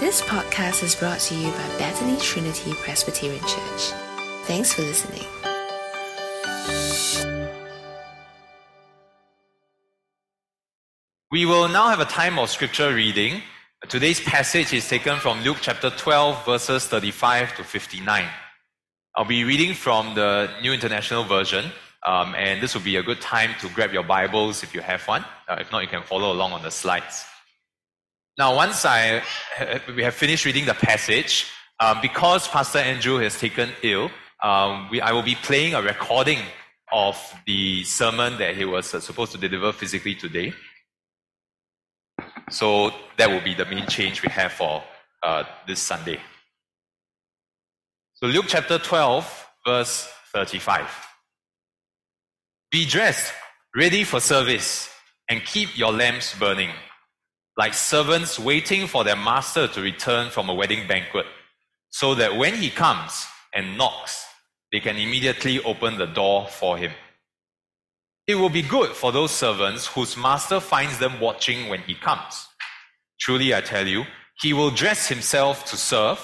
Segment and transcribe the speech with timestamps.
[0.00, 3.90] This podcast is brought to you by Bethany Trinity Presbyterian Church.
[4.44, 5.24] Thanks for listening.
[11.32, 13.42] We will now have a time of scripture reading.
[13.88, 18.24] Today's passage is taken from Luke chapter 12, verses 35 to 59.
[19.16, 21.72] I'll be reading from the New International Version,
[22.06, 25.02] um, and this will be a good time to grab your Bibles if you have
[25.08, 25.24] one.
[25.48, 27.24] Uh, if not, you can follow along on the slides.
[28.38, 29.20] Now, once I
[29.96, 31.46] we have finished reading the passage,
[31.80, 34.12] um, because Pastor Andrew has taken ill,
[34.44, 36.38] um, we, I will be playing a recording
[36.92, 40.52] of the sermon that he was uh, supposed to deliver physically today.
[42.48, 44.84] So that will be the main change we have for
[45.24, 46.20] uh, this Sunday.
[48.14, 50.88] So Luke chapter 12, verse 35.
[52.70, 53.32] Be dressed,
[53.74, 54.88] ready for service,
[55.28, 56.70] and keep your lamps burning,
[57.58, 61.26] like servants waiting for their master to return from a wedding banquet,
[61.90, 64.24] so that when he comes and knocks,
[64.70, 66.92] they can immediately open the door for him.
[68.28, 72.46] It will be good for those servants whose master finds them watching when he comes.
[73.18, 74.04] Truly, I tell you,
[74.40, 76.20] he will dress himself to serve,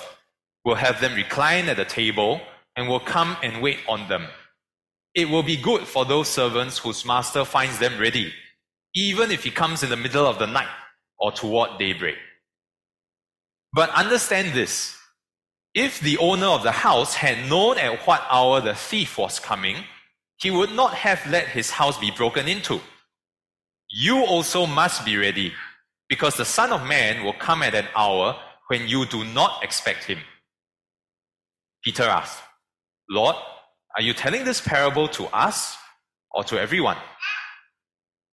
[0.64, 2.42] will have them recline at the table,
[2.76, 4.26] and will come and wait on them.
[5.16, 8.32] It will be good for those servants whose master finds them ready,
[8.94, 10.68] even if he comes in the middle of the night
[11.24, 12.16] or toward daybreak.
[13.72, 14.94] But understand this
[15.72, 19.76] if the owner of the house had known at what hour the thief was coming,
[20.36, 22.78] he would not have let his house be broken into.
[23.88, 25.54] You also must be ready,
[26.10, 30.04] because the Son of Man will come at an hour when you do not expect
[30.04, 30.18] him.
[31.82, 32.42] Peter asked,
[33.08, 33.36] Lord,
[33.96, 35.78] are you telling this parable to us
[36.32, 36.98] or to everyone?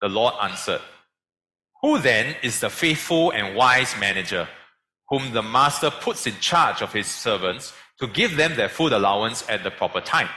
[0.02, 0.82] The Lord answered,
[1.82, 4.48] Who then is the faithful and wise manager,
[5.08, 9.44] whom the master puts in charge of his servants to give them their food allowance
[9.48, 10.28] at the proper time?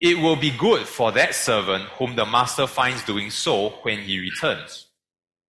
[0.00, 4.18] It will be good for that servant whom the master finds doing so when he
[4.18, 4.86] returns.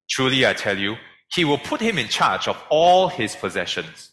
[0.09, 0.97] Truly I tell you,
[1.33, 4.11] he will put him in charge of all his possessions.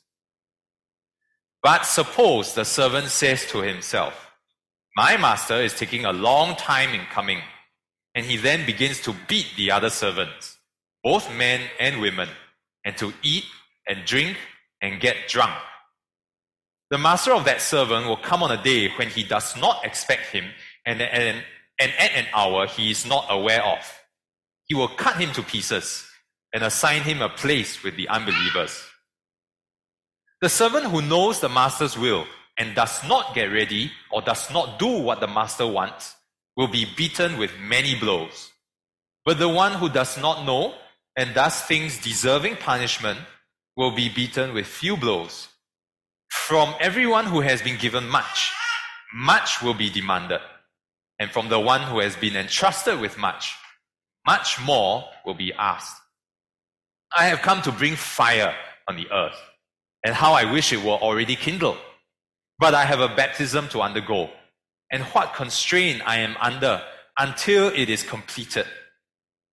[1.62, 4.30] But suppose the servant says to himself,
[4.96, 7.40] My master is taking a long time in coming,
[8.14, 10.57] and he then begins to beat the other servants,
[11.02, 12.28] both men and women,
[12.84, 13.44] and to eat
[13.86, 14.36] and drink
[14.80, 15.54] and get drunk.
[16.90, 20.26] The master of that servant will come on a day when he does not expect
[20.26, 20.44] him
[20.86, 21.42] and, and,
[21.78, 23.78] and at an hour he is not aware of.
[24.64, 26.06] He will cut him to pieces
[26.54, 28.82] and assign him a place with the unbelievers.
[30.40, 32.26] The servant who knows the master's will
[32.56, 36.14] and does not get ready or does not do what the master wants
[36.56, 38.50] will be beaten with many blows.
[39.24, 40.74] But the one who does not know
[41.18, 43.18] and thus things deserving punishment
[43.76, 45.48] will be beaten with few blows.
[46.30, 48.52] From everyone who has been given much,
[49.12, 50.40] much will be demanded.
[51.18, 53.56] And from the one who has been entrusted with much,
[54.26, 56.00] much more will be asked.
[57.18, 58.54] I have come to bring fire
[58.86, 59.40] on the earth,
[60.04, 61.78] and how I wish it were already kindled.
[62.60, 64.30] But I have a baptism to undergo,
[64.92, 66.80] and what constraint I am under
[67.18, 68.66] until it is completed.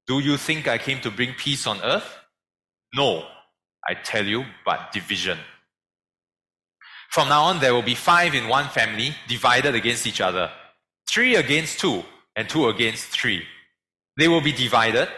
[0.07, 2.17] Do you think I came to bring peace on earth?
[2.93, 3.25] No,
[3.87, 5.39] I tell you, but division.
[7.09, 10.51] From now on, there will be five in one family divided against each other,
[11.09, 12.03] three against two,
[12.35, 13.43] and two against three.
[14.17, 15.09] They will be divided,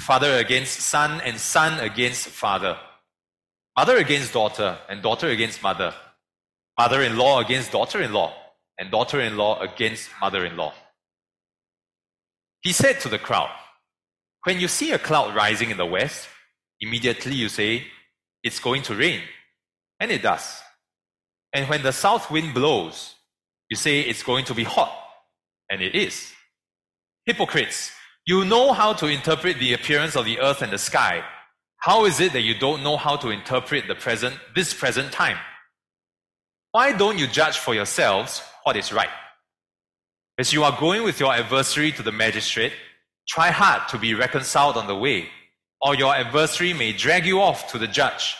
[0.00, 2.76] father against son, and son against father,
[3.76, 5.94] mother against daughter, and daughter against mother,
[6.78, 8.32] mother in law against daughter in law,
[8.78, 10.72] and daughter in law against mother in law.
[12.60, 13.50] He said to the crowd,
[14.46, 16.28] When you see a cloud rising in the west,
[16.78, 17.84] immediately you say,
[18.44, 19.22] It's going to rain.
[19.98, 20.62] And it does.
[21.52, 23.16] And when the south wind blows,
[23.68, 24.92] you say it's going to be hot.
[25.68, 26.32] And it is.
[27.24, 27.90] Hypocrites,
[28.24, 31.24] you know how to interpret the appearance of the earth and the sky.
[31.78, 35.38] How is it that you don't know how to interpret the present, this present time?
[36.70, 39.10] Why don't you judge for yourselves what is right?
[40.38, 42.74] As you are going with your adversary to the magistrate,
[43.26, 45.28] try hard to be reconciled on the way,
[45.80, 48.36] or your adversary may drag you off to the judge,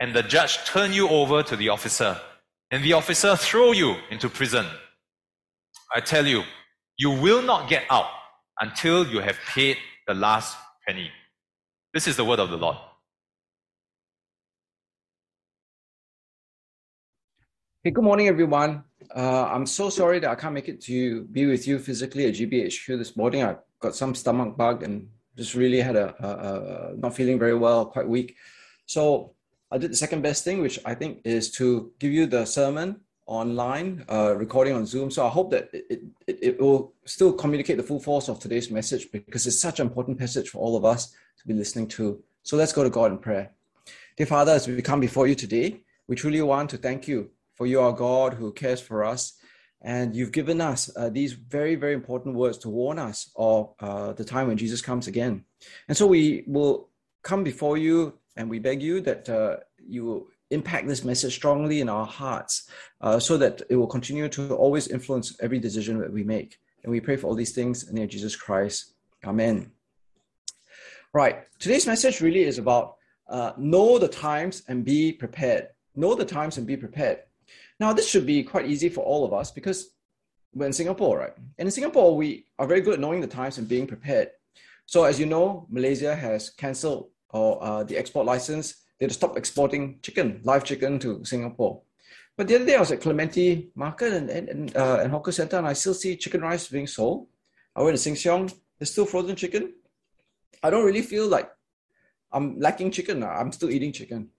[0.00, 2.18] and the judge turn you over to the officer,
[2.70, 4.66] and the officer throw you into prison.
[5.94, 6.42] I tell you,
[6.96, 8.10] you will not get out
[8.60, 9.76] until you have paid
[10.06, 10.56] the last
[10.86, 11.10] penny.
[11.94, 12.76] This is the word of the Lord.
[17.84, 18.84] Hey, good morning, everyone.
[19.14, 22.34] Uh, I'm so sorry that I can't make it to be with you physically at
[22.34, 23.44] GBHQ this morning.
[23.44, 27.54] I got some stomach bug and just really had a, a, a not feeling very
[27.54, 28.36] well, quite weak.
[28.86, 29.34] So
[29.70, 33.00] I did the second best thing, which I think is to give you the sermon
[33.26, 35.10] online, uh, recording on Zoom.
[35.10, 38.70] So I hope that it, it, it will still communicate the full force of today's
[38.70, 42.22] message because it's such an important passage for all of us to be listening to.
[42.42, 43.50] So let's go to God in prayer.
[44.16, 47.66] Dear Father, as we come before you today, we truly want to thank you for
[47.66, 49.34] you are God who cares for us.
[49.82, 54.12] And you've given us uh, these very, very important words to warn us of uh,
[54.12, 55.44] the time when Jesus comes again.
[55.86, 56.88] And so we will
[57.22, 61.80] come before you and we beg you that uh, you will impact this message strongly
[61.80, 62.68] in our hearts
[63.00, 66.58] uh, so that it will continue to always influence every decision that we make.
[66.82, 68.94] And we pray for all these things in the name of Jesus Christ.
[69.24, 69.72] Amen.
[71.12, 71.44] Right.
[71.58, 72.96] Today's message really is about
[73.28, 75.68] uh, know the times and be prepared.
[75.94, 77.20] Know the times and be prepared.
[77.80, 79.90] Now, this should be quite easy for all of us because
[80.52, 81.32] we're in Singapore, right?
[81.58, 84.30] And in Singapore, we are very good at knowing the times and being prepared.
[84.86, 88.74] So, as you know, Malaysia has cancelled or uh, the export license.
[88.98, 91.82] They had to stop exporting chicken, live chicken, to Singapore.
[92.36, 95.58] But the other day, I was at Clementi Market and, and, uh, and Hawker Center,
[95.58, 97.26] and I still see chicken rice being sold.
[97.76, 99.74] I went to Sheng Siong, there's still frozen chicken.
[100.62, 101.50] I don't really feel like
[102.32, 103.22] I'm lacking chicken.
[103.22, 104.30] I'm still eating chicken.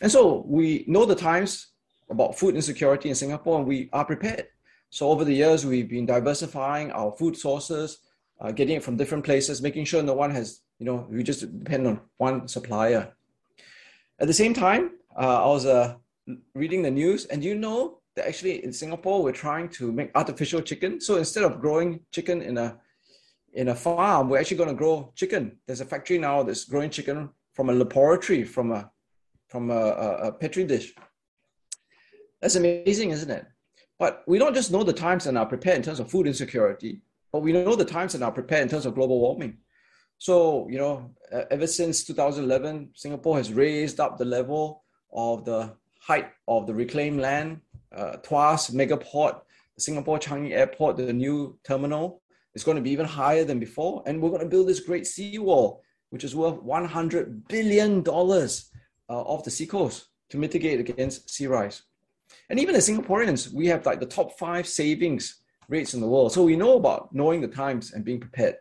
[0.00, 1.68] And so we know the times
[2.10, 4.46] about food insecurity in Singapore and we are prepared.
[4.90, 7.98] So over the years, we've been diversifying our food sources,
[8.40, 11.40] uh, getting it from different places, making sure no one has, you know, we just
[11.40, 13.14] depend on one supplier.
[14.18, 15.94] At the same time, uh, I was uh,
[16.54, 20.60] reading the news and you know that actually in Singapore, we're trying to make artificial
[20.60, 21.00] chicken.
[21.00, 22.78] So instead of growing chicken in a
[23.54, 25.58] in a farm, we're actually going to grow chicken.
[25.66, 28.90] There's a factory now that's growing chicken from a laboratory, from a
[29.48, 30.94] from a, a, a petri dish.
[32.42, 33.46] That's amazing, isn't it?
[33.98, 37.02] But we don't just know the times and are prepared in terms of food insecurity,
[37.32, 39.58] but we know the times and are prepared in terms of global warming.
[40.18, 41.14] So, you know,
[41.50, 47.20] ever since 2011, Singapore has raised up the level of the height of the reclaimed
[47.20, 47.60] land.
[47.94, 49.40] Uh, Tuas Megaport,
[49.78, 52.22] Singapore Changi Airport, the new terminal,
[52.54, 54.02] it's going to be even higher than before.
[54.06, 58.10] And we're going to build this great seawall, which is worth $100 billion uh,
[59.08, 61.82] off the seacoast to mitigate against sea rise.
[62.50, 66.32] And even as Singaporeans, we have like the top five savings rates in the world.
[66.32, 68.56] So we know about knowing the times and being prepared.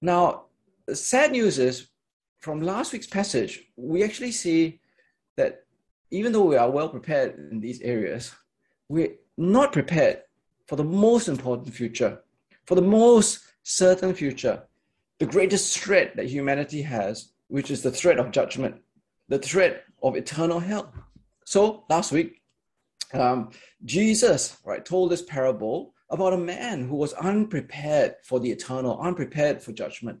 [0.00, 0.46] Now,
[0.86, 1.88] the sad news is
[2.40, 4.80] from last week's passage, we actually see
[5.36, 5.64] that
[6.10, 8.34] even though we are well prepared in these areas,
[8.88, 10.22] we're not prepared
[10.66, 12.20] for the most important future,
[12.66, 14.62] for the most certain future,
[15.18, 18.74] the greatest threat that humanity has, which is the threat of judgment,
[19.28, 20.92] the threat of eternal hell.
[21.44, 22.42] So last week,
[23.12, 23.50] um,
[23.84, 29.62] Jesus right told this parable about a man who was unprepared for the eternal, unprepared
[29.62, 30.20] for judgment.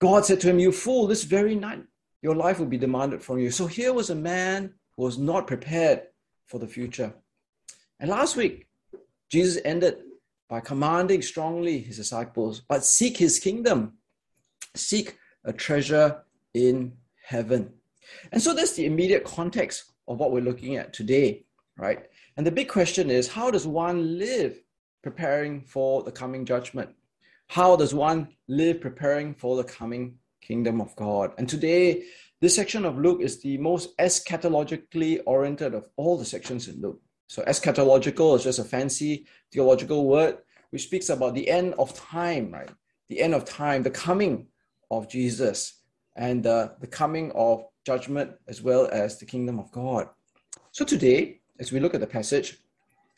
[0.00, 1.06] God said to him, "You fool!
[1.06, 1.84] This very night
[2.22, 5.46] your life will be demanded from you." So here was a man who was not
[5.46, 6.08] prepared
[6.46, 7.14] for the future.
[7.98, 8.68] And last week,
[9.28, 9.98] Jesus ended
[10.48, 13.98] by commanding strongly his disciples, but seek his kingdom,
[14.74, 16.24] seek a treasure
[16.54, 17.79] in heaven.
[18.32, 21.44] And so that's the immediate context of what we're looking at today,
[21.76, 22.06] right?
[22.36, 24.60] And the big question is how does one live
[25.02, 26.90] preparing for the coming judgment?
[27.48, 31.32] How does one live preparing for the coming kingdom of God?
[31.38, 32.04] And today,
[32.40, 37.00] this section of Luke is the most eschatologically oriented of all the sections in Luke.
[37.28, 40.38] So eschatological is just a fancy theological word
[40.70, 42.70] which speaks about the end of time, right?
[43.08, 44.46] The end of time, the coming
[44.90, 45.80] of Jesus,
[46.16, 50.08] and uh, the coming of judgment as well as the kingdom of God.
[50.72, 52.58] So today, as we look at the passage,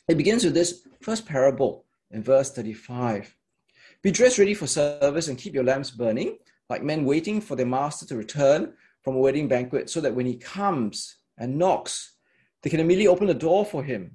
[0.07, 3.35] it begins with this first parable in verse 35.
[4.01, 6.37] Be dressed ready for service and keep your lamps burning,
[6.69, 10.25] like men waiting for their master to return from a wedding banquet, so that when
[10.25, 12.13] he comes and knocks,
[12.61, 14.11] they can immediately open the door for him.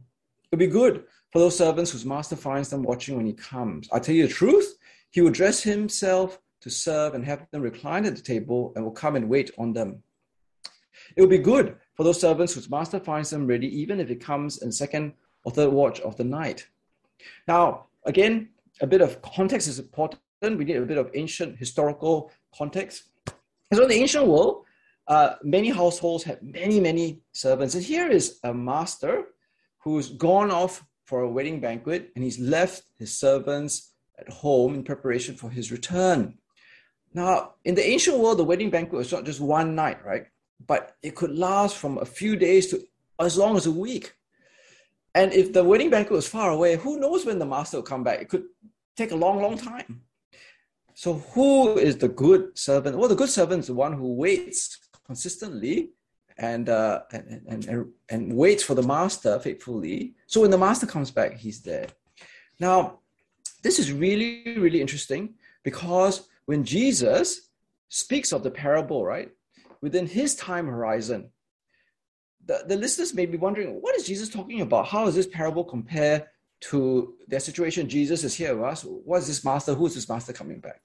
[0.51, 3.89] It'll be good for those servants whose master finds them watching when he comes.
[3.93, 4.77] I tell you the truth,
[5.11, 8.93] he will dress himself to serve and have them recline at the table and will
[8.93, 10.03] come and wait on them.
[11.17, 14.21] It will be good for those servants whose master finds them ready, even if it
[14.21, 15.13] comes in second
[15.45, 16.67] or third watch of the night.
[17.47, 18.51] Now, again,
[18.81, 20.21] a bit of context is important.
[20.43, 23.05] We need a bit of ancient historical context.
[23.73, 24.65] So in the ancient world,
[25.09, 27.75] uh, many households had many, many servants.
[27.75, 29.25] And here is a master
[29.79, 34.85] who's gone off for a wedding banquet and he's left his servants at home in
[34.85, 36.37] preparation for his return.
[37.15, 40.27] Now, in the ancient world, the wedding banquet was not just one night, right?
[40.67, 42.83] But it could last from a few days to
[43.21, 44.15] as long as a week.
[45.15, 48.05] And if the wedding banquet was far away, who knows when the master will come
[48.05, 48.21] back?
[48.21, 48.45] It could
[48.97, 50.03] take a long, long time.
[50.95, 52.99] So, who is the good servant?
[52.99, 55.91] Well, the good servant is the one who waits consistently
[56.39, 60.15] and, uh, and, and, and, and waits for the master faithfully.
[60.27, 61.87] So when the master comes back, he's there.
[62.61, 63.01] Now,
[63.63, 65.35] this is really, really interesting
[65.65, 67.51] because when Jesus
[67.89, 69.31] speaks of the parable, right,
[69.81, 71.31] within his time horizon,
[72.45, 74.87] the, the listeners may be wondering, what is Jesus talking about?
[74.87, 76.31] How does this parable compare
[76.61, 77.89] to their situation?
[77.89, 78.83] Jesus is here with us.
[78.85, 79.75] What is this master?
[79.75, 80.81] Who is this master coming back?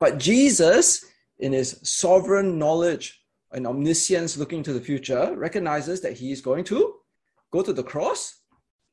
[0.00, 1.04] But Jesus,
[1.38, 3.22] in his sovereign knowledge
[3.52, 6.94] and omniscience looking to the future, recognizes that he is going to
[7.50, 8.40] go to the cross,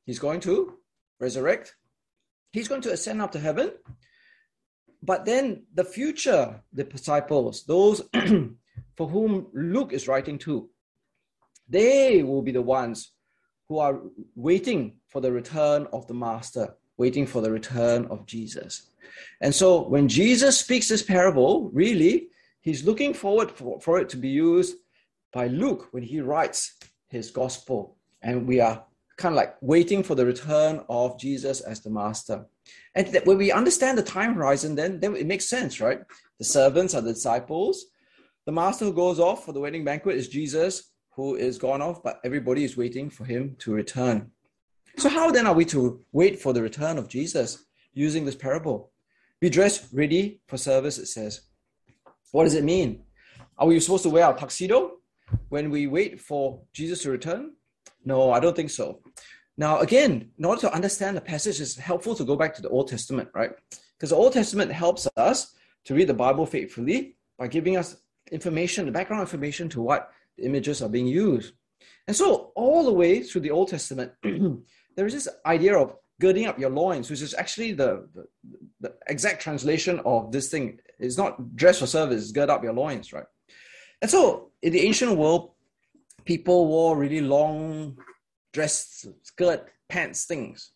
[0.05, 0.77] he's going to
[1.20, 1.75] resurrect,
[2.51, 3.72] he's going to ascend up to heaven.
[5.01, 8.01] But then the future, the disciples, those
[8.96, 10.70] for whom Luke is writing to,
[11.68, 13.12] they will be the ones
[13.68, 14.00] who are
[14.36, 18.92] waiting for the return of the Master, waiting for the return of Jesus.
[19.42, 22.30] And so when Jesus speaks this parable, really,
[22.62, 24.78] he's looking forward for, for it to be used
[25.34, 27.98] by Luke when he writes his gospel.
[28.22, 28.84] And we are
[29.18, 32.46] kind of like waiting for the return of Jesus as the master.
[32.96, 36.02] And when we understand the time horizon, then, then it makes sense, right?
[36.38, 37.86] The servants are the disciples.
[38.46, 42.04] The master who goes off for the wedding banquet is Jesus, who is gone off,
[42.04, 44.30] but everybody is waiting for him to return.
[44.98, 48.92] So, how then are we to wait for the return of Jesus using this parable?
[49.42, 51.42] Be dressed ready for service, it says.
[52.32, 53.04] What does it mean?
[53.58, 54.98] Are we supposed to wear our tuxedo
[55.50, 57.54] when we wait for Jesus to return?
[58.06, 59.00] No, I don't think so.
[59.58, 62.70] Now, again, in order to understand the passage, it's helpful to go back to the
[62.70, 63.52] Old Testament, right?
[63.98, 67.96] Because the Old Testament helps us to read the Bible faithfully by giving us
[68.32, 71.53] information, the background information to what the images are being used.
[72.08, 76.46] And so, all the way through the Old Testament, there is this idea of girding
[76.46, 78.25] up your loins, which is actually the, the,
[78.82, 80.79] the, exact translation of this thing.
[81.00, 83.25] It's not dress for service, gird up your loins, right?
[84.01, 85.51] And so, in the ancient world,
[86.25, 87.98] people wore really long
[88.53, 90.72] dress, skirt, pants things.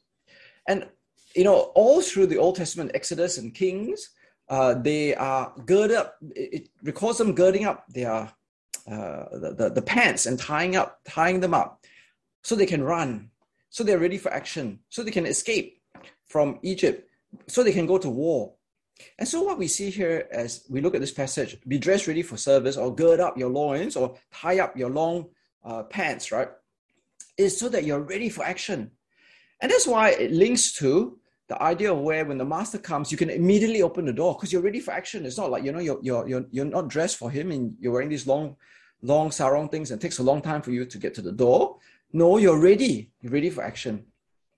[0.68, 0.88] And,
[1.36, 4.10] you know, all through the Old Testament, Exodus and Kings,
[4.50, 8.32] uh, they are girded up, it, records them girding up their
[8.89, 11.86] uh, the, the, the pants and tying up, tying them up
[12.41, 13.29] so they can run,
[13.70, 15.79] so they're ready for action, so they can escape
[16.25, 17.08] from Egypt,
[17.46, 18.53] so they can go to war.
[19.20, 22.24] And so, what we see here as we look at this passage, be dressed ready
[22.24, 25.29] for service, or gird up your loins, or tie up your long
[25.63, 26.50] uh, pants, right?
[27.38, 28.91] Is so that you're ready for action.
[29.62, 31.19] And that's why it links to
[31.50, 34.53] the idea of where when the master comes, you can immediately open the door because
[34.53, 35.25] you're ready for action.
[35.25, 37.91] It's not like you know you're you're you're, you're not dressed for him and you're
[37.91, 38.56] wearing these long,
[39.01, 41.32] long sarong things and it takes a long time for you to get to the
[41.32, 41.77] door.
[42.13, 43.12] No, you're ready.
[43.22, 44.06] You're ready for action.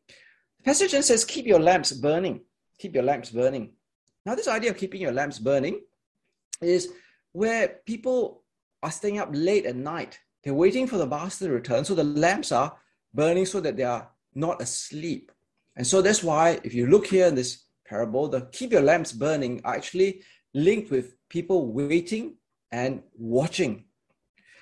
[0.07, 2.41] The passage then says, keep your lamps burning.
[2.77, 3.71] Keep your lamps burning.
[4.25, 5.81] Now, this idea of keeping your lamps burning
[6.61, 6.93] is
[7.31, 8.43] where people
[8.83, 11.85] are staying up late at night they're waiting for the master to return.
[11.85, 12.75] So the lamps are
[13.13, 15.31] burning so that they are not asleep.
[15.81, 19.11] And so that's why, if you look here in this parable, the keep your lamps
[19.11, 20.21] burning are actually
[20.53, 22.35] linked with people waiting
[22.71, 23.85] and watching.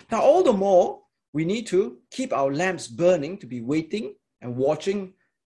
[0.10, 1.02] Now, all the more,
[1.34, 5.14] we need to keep our lamps burning to be waiting and watching,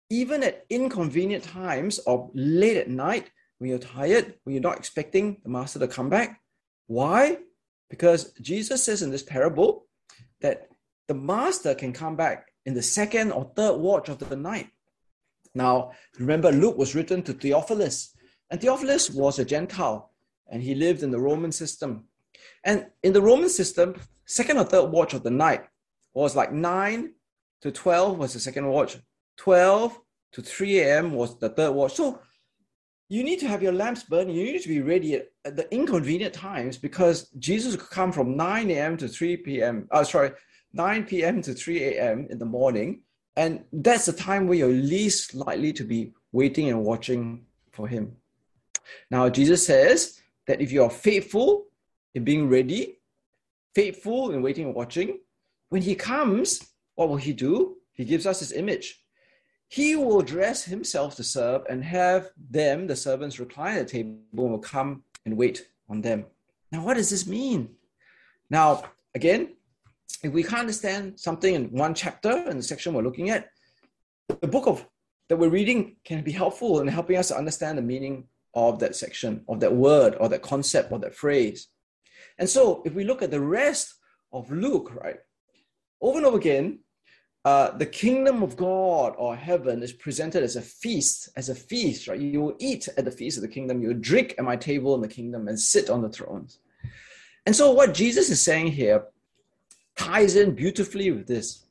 [0.10, 5.42] even at inconvenient times or late at night when you're tired, when you're not expecting
[5.44, 6.40] the master to come back.
[6.88, 7.40] Why?
[7.90, 9.88] Because Jesus says in this parable
[10.40, 10.70] that
[11.10, 14.70] the master can come back in the second or third watch of the night.
[15.56, 18.16] Now, remember, Luke was written to Theophilus,
[18.50, 20.12] and Theophilus was a Gentile,
[20.48, 22.06] and he lived in the Roman system.
[22.64, 25.66] And in the Roman system, second or third watch of the night
[26.14, 27.14] was like 9
[27.62, 28.98] to 12 was the second watch,
[29.38, 30.00] 12
[30.34, 31.14] to 3 a.m.
[31.14, 31.94] was the third watch.
[31.94, 32.20] So
[33.10, 34.36] you need to have your lamps burning.
[34.36, 38.70] You need to be ready at, the inconvenient times because Jesus could come from 9
[38.70, 38.98] a.m.
[38.98, 39.88] to 3 p.m.
[39.92, 40.32] Uh, sorry,
[40.74, 41.42] 9 p.m.
[41.42, 42.28] to 3 a.m.
[42.30, 43.02] in the morning.
[43.36, 48.16] And that's the time where you're least likely to be waiting and watching for him.
[49.10, 51.66] Now, Jesus says that if you are faithful
[52.16, 53.00] in being ready,
[53.76, 55.20] faithful in waiting and watching,
[55.70, 57.78] when he comes, what will he do?
[57.94, 59.00] He gives us his image
[59.70, 64.20] he will dress himself to serve and have them, the servants, recline at the table
[64.32, 66.26] and will come and wait on them.
[66.72, 67.70] Now, what does this mean?
[68.50, 68.84] Now,
[69.14, 69.56] again,
[70.24, 73.50] if we can't understand something in one chapter in the section we're looking at,
[74.42, 74.86] the book of
[75.30, 78.96] that we're reading can be helpful in helping us to understand the meaning of that
[78.96, 81.68] section, of that word, or that concept, or that phrase.
[82.40, 83.94] And so, if we look at the rest
[84.34, 85.18] of Luke, right,
[86.02, 86.80] over and over again,
[87.46, 92.08] uh, the kingdom of God or heaven is presented as a feast, as a feast,
[92.08, 92.20] right?
[92.20, 94.96] You will eat at the feast of the kingdom, you will drink at my table
[94.96, 96.60] in the kingdom and sit on the thrones.
[97.46, 99.06] And so, what Jesus is saying here
[100.00, 101.66] ties in beautifully with this.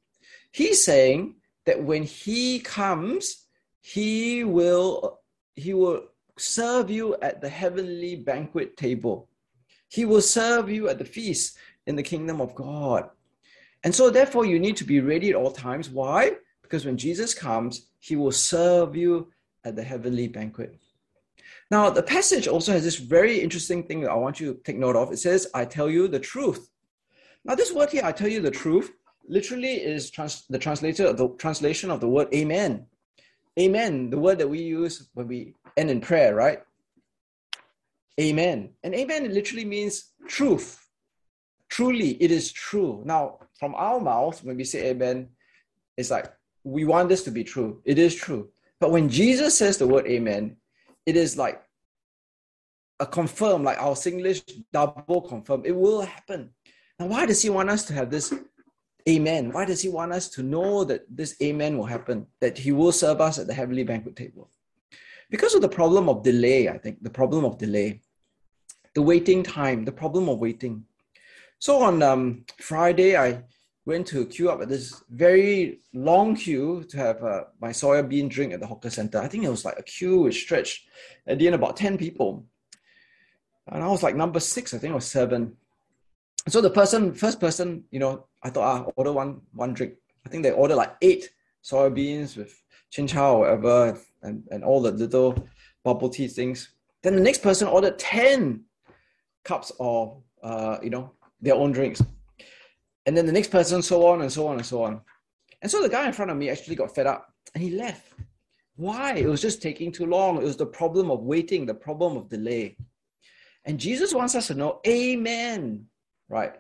[0.52, 3.46] He's saying that when he comes,
[3.80, 5.20] he will
[5.54, 6.02] he will
[6.36, 9.28] serve you at the heavenly banquet table.
[9.88, 11.56] He will serve you at the feast
[11.86, 13.08] in the kingdom of God.
[13.82, 15.88] And so, therefore, you need to be ready at all times.
[15.88, 16.32] Why?
[16.62, 19.32] Because when Jesus comes, he will serve you
[19.64, 20.78] at the heavenly banquet.
[21.70, 24.78] Now, the passage also has this very interesting thing that I want you to take
[24.78, 25.12] note of.
[25.12, 26.68] It says, I tell you the truth.
[27.44, 28.92] Now, this word here, I tell you the truth,
[29.28, 32.86] literally is trans- the translator, the translation of the word amen.
[33.58, 36.60] Amen, the word that we use when we end in prayer, right?
[38.20, 38.70] Amen.
[38.82, 40.84] And amen literally means truth.
[41.68, 43.02] Truly, it is true.
[43.04, 45.28] Now, from our mouth, when we say amen,
[45.96, 46.32] it's like
[46.64, 47.80] we want this to be true.
[47.84, 48.48] It is true.
[48.80, 50.56] But when Jesus says the word amen,
[51.06, 51.62] it is like
[53.00, 54.42] a confirm, like our English
[54.72, 55.62] double confirm.
[55.64, 56.50] It will happen.
[56.98, 58.34] Now, why does he want us to have this
[59.08, 59.52] amen?
[59.52, 62.92] Why does he want us to know that this amen will happen, that he will
[62.92, 64.50] serve us at the heavenly banquet table?
[65.30, 68.00] Because of the problem of delay, I think, the problem of delay,
[68.94, 70.84] the waiting time, the problem of waiting.
[71.60, 73.44] So on um, Friday, I
[73.84, 78.28] went to queue up at this very long queue to have uh, my soya bean
[78.28, 79.18] drink at the hawker center.
[79.18, 80.88] I think it was like a queue which stretched
[81.26, 82.44] at the end about 10 people.
[83.68, 85.57] And I was like number six, I think, or seven.
[86.46, 89.94] So the person, first person, you know, I thought, ah, order one one drink.
[90.24, 91.30] I think they ordered like eight
[91.62, 92.54] soya beans with
[92.90, 95.48] chin chow or whatever, and, and all the little
[95.84, 96.70] bubble tea things.
[97.02, 98.64] Then the next person ordered 10
[99.44, 102.02] cups of, uh, you know, their own drinks.
[103.06, 105.00] And then the next person, so on and so on and so on.
[105.62, 108.12] And so the guy in front of me actually got fed up and he left.
[108.76, 109.14] Why?
[109.14, 110.36] It was just taking too long.
[110.36, 112.76] It was the problem of waiting, the problem of delay.
[113.64, 115.86] And Jesus wants us to know, Amen,
[116.28, 116.54] right?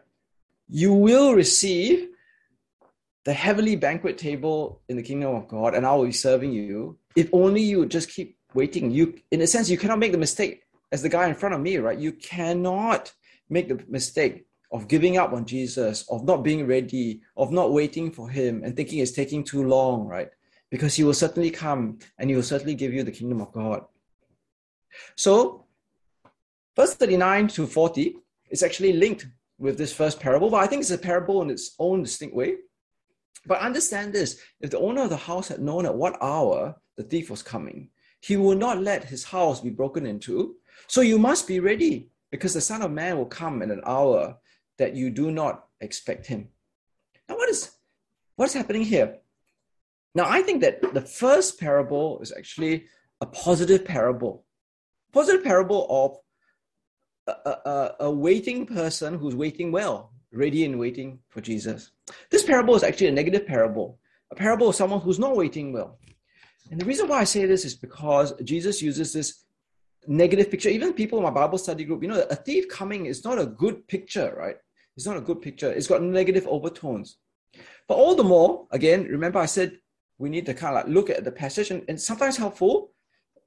[0.68, 2.08] You will receive
[3.24, 6.98] the heavenly banquet table in the kingdom of God, and I will be serving you.
[7.16, 8.90] If only you would just keep waiting.
[8.90, 11.60] You, in a sense, you cannot make the mistake as the guy in front of
[11.60, 11.98] me, right?
[11.98, 13.12] You cannot
[13.50, 18.10] make the mistake of giving up on Jesus, of not being ready, of not waiting
[18.10, 20.30] for him and thinking it's taking too long, right?
[20.70, 23.84] Because he will certainly come and he will certainly give you the kingdom of God.
[25.16, 25.64] So,
[26.76, 28.16] verse 39 to 40
[28.50, 29.26] is actually linked
[29.58, 32.56] with this first parable, but I think it's a parable in its own distinct way.
[33.46, 37.02] But understand this if the owner of the house had known at what hour the
[37.02, 37.90] thief was coming,
[38.20, 40.56] he would not let his house be broken into.
[40.86, 44.36] So you must be ready because the Son of Man will come in an hour
[44.78, 46.48] that you do not expect him.
[47.28, 47.70] Now, what is
[48.36, 49.18] what's happening here?
[50.14, 52.86] Now, I think that the first parable is actually
[53.20, 54.44] a positive parable,
[55.12, 56.18] positive parable of
[57.28, 61.90] a, a, waiting person who's waiting well, ready and waiting for Jesus.
[62.30, 63.98] This parable is actually a negative parable,
[64.30, 65.98] a parable of someone who's not waiting well.
[66.70, 69.44] And the reason why I say this is because Jesus uses this
[70.06, 70.68] negative picture.
[70.68, 73.46] Even people in my Bible study group, you know, a thief coming is not a
[73.46, 74.56] good picture, right?
[74.96, 75.70] It's not a good picture.
[75.70, 77.18] It's got negative overtones.
[77.86, 79.78] But all the more, again, remember I said
[80.18, 82.92] we need to kind of like look at the passage and, and sometimes helpful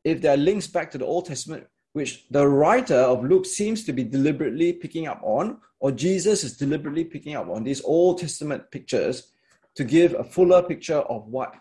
[0.04, 3.84] if there are links back to the Old Testament, which the writer of Luke seems
[3.84, 8.20] to be deliberately picking up on, or Jesus is deliberately picking up on these Old
[8.20, 9.32] Testament pictures
[9.76, 11.56] to give a fuller picture of what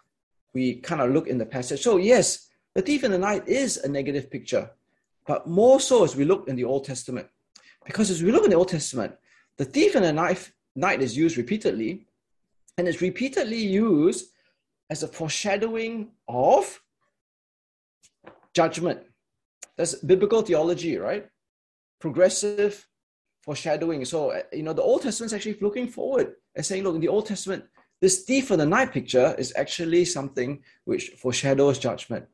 [0.53, 1.83] we kind of look in the passage.
[1.83, 4.71] So, yes, the thief in the night is a negative picture,
[5.27, 7.29] but more so as we look in the Old Testament.
[7.85, 9.14] Because as we look in the Old Testament,
[9.57, 12.07] the thief and the knife, night is used repeatedly,
[12.79, 14.31] and it's repeatedly used
[14.88, 16.81] as a foreshadowing of
[18.55, 19.01] judgment.
[19.81, 21.27] That's biblical theology, right?
[22.01, 22.87] Progressive
[23.40, 24.05] foreshadowing.
[24.05, 27.01] So, uh, you know, the Old Testament is actually looking forward and saying, look, in
[27.01, 27.64] the Old Testament,
[27.99, 32.27] this thief of the night picture is actually something which foreshadows judgment.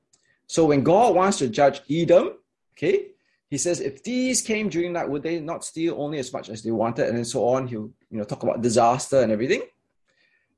[0.49, 2.33] So when God wants to judge Edom,
[2.77, 3.13] okay,
[3.49, 6.65] he says, if these came during night, would they not steal only as much as
[6.65, 7.07] they wanted?
[7.07, 7.69] And then so on.
[7.69, 9.63] He'll you know talk about disaster and everything.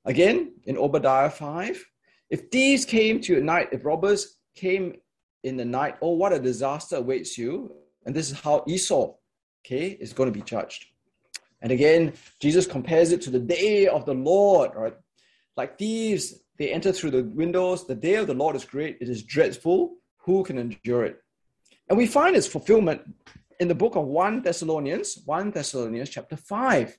[0.07, 1.85] Again, in Obadiah 5,
[2.31, 4.97] if thieves came to you at night, if robbers came
[5.43, 7.73] in the night, oh, what a disaster awaits you.
[8.05, 9.15] And this is how Esau,
[9.65, 10.87] okay, is going to be judged.
[11.61, 14.95] And again, Jesus compares it to the day of the Lord, right?
[15.57, 17.87] Like thieves, they enter through the windows.
[17.87, 18.99] The day of the Lord is great.
[19.01, 19.97] It is dreadful.
[20.19, 21.21] Who can endure it?
[21.89, 23.03] And we find its fulfillment
[23.61, 26.99] in the book of 1 Thessalonians, 1 Thessalonians chapter 5.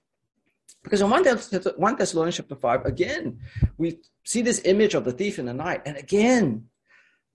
[0.83, 3.39] Because in 1, Thessalonians chapter 5, again,
[3.77, 5.81] we see this image of the thief in the night.
[5.85, 6.65] And again,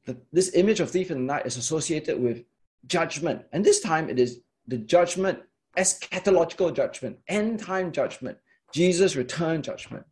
[0.05, 2.45] the, this image of thief in the night is associated with
[2.87, 3.45] judgment.
[3.53, 5.41] And this time it is the judgment
[5.77, 8.39] eschatological judgment, end time judgment,
[8.73, 10.05] Jesus' return judgment.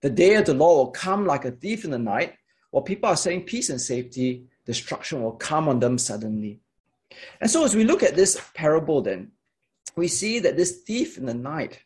[0.00, 2.34] The day of the Lord will come like a thief in the night,
[2.70, 6.60] while people are saying peace and safety, destruction will come on them suddenly.
[7.40, 9.32] And so, as we look at this parable, then
[9.96, 11.80] we see that this thief in the night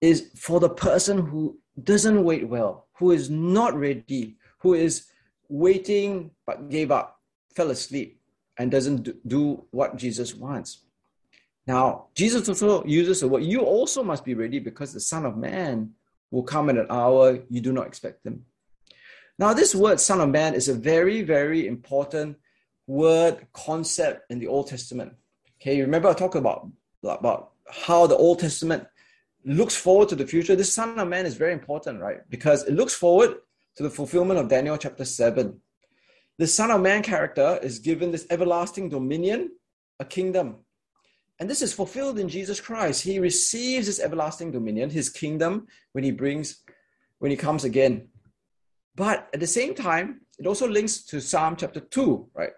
[0.00, 5.06] is for the person who doesn't wait well, who is not ready, who is
[5.48, 7.20] waiting but gave up,
[7.54, 8.20] fell asleep,
[8.58, 10.82] and doesn't do what Jesus wants.
[11.66, 15.36] Now, Jesus also uses the word, you also must be ready because the Son of
[15.36, 15.92] Man
[16.30, 18.44] will come in an hour you do not expect him.
[19.38, 22.36] Now, this word, Son of Man, is a very, very important
[22.86, 25.12] word concept in the Old Testament.
[25.60, 26.68] Okay, remember I talked about,
[27.02, 28.86] about how the Old Testament
[29.44, 30.56] looks forward to the future.
[30.56, 32.18] This Son of Man is very important, right?
[32.30, 33.36] Because it looks forward
[33.76, 35.60] to the fulfillment of Daniel chapter 7.
[36.38, 39.50] The Son of Man character is given this everlasting dominion,
[40.00, 40.56] a kingdom.
[41.38, 43.02] And this is fulfilled in Jesus Christ.
[43.02, 46.62] He receives this everlasting dominion, his kingdom, when he brings,
[47.18, 48.08] when he comes again.
[48.94, 52.52] But at the same time, it also links to Psalm chapter 2, right?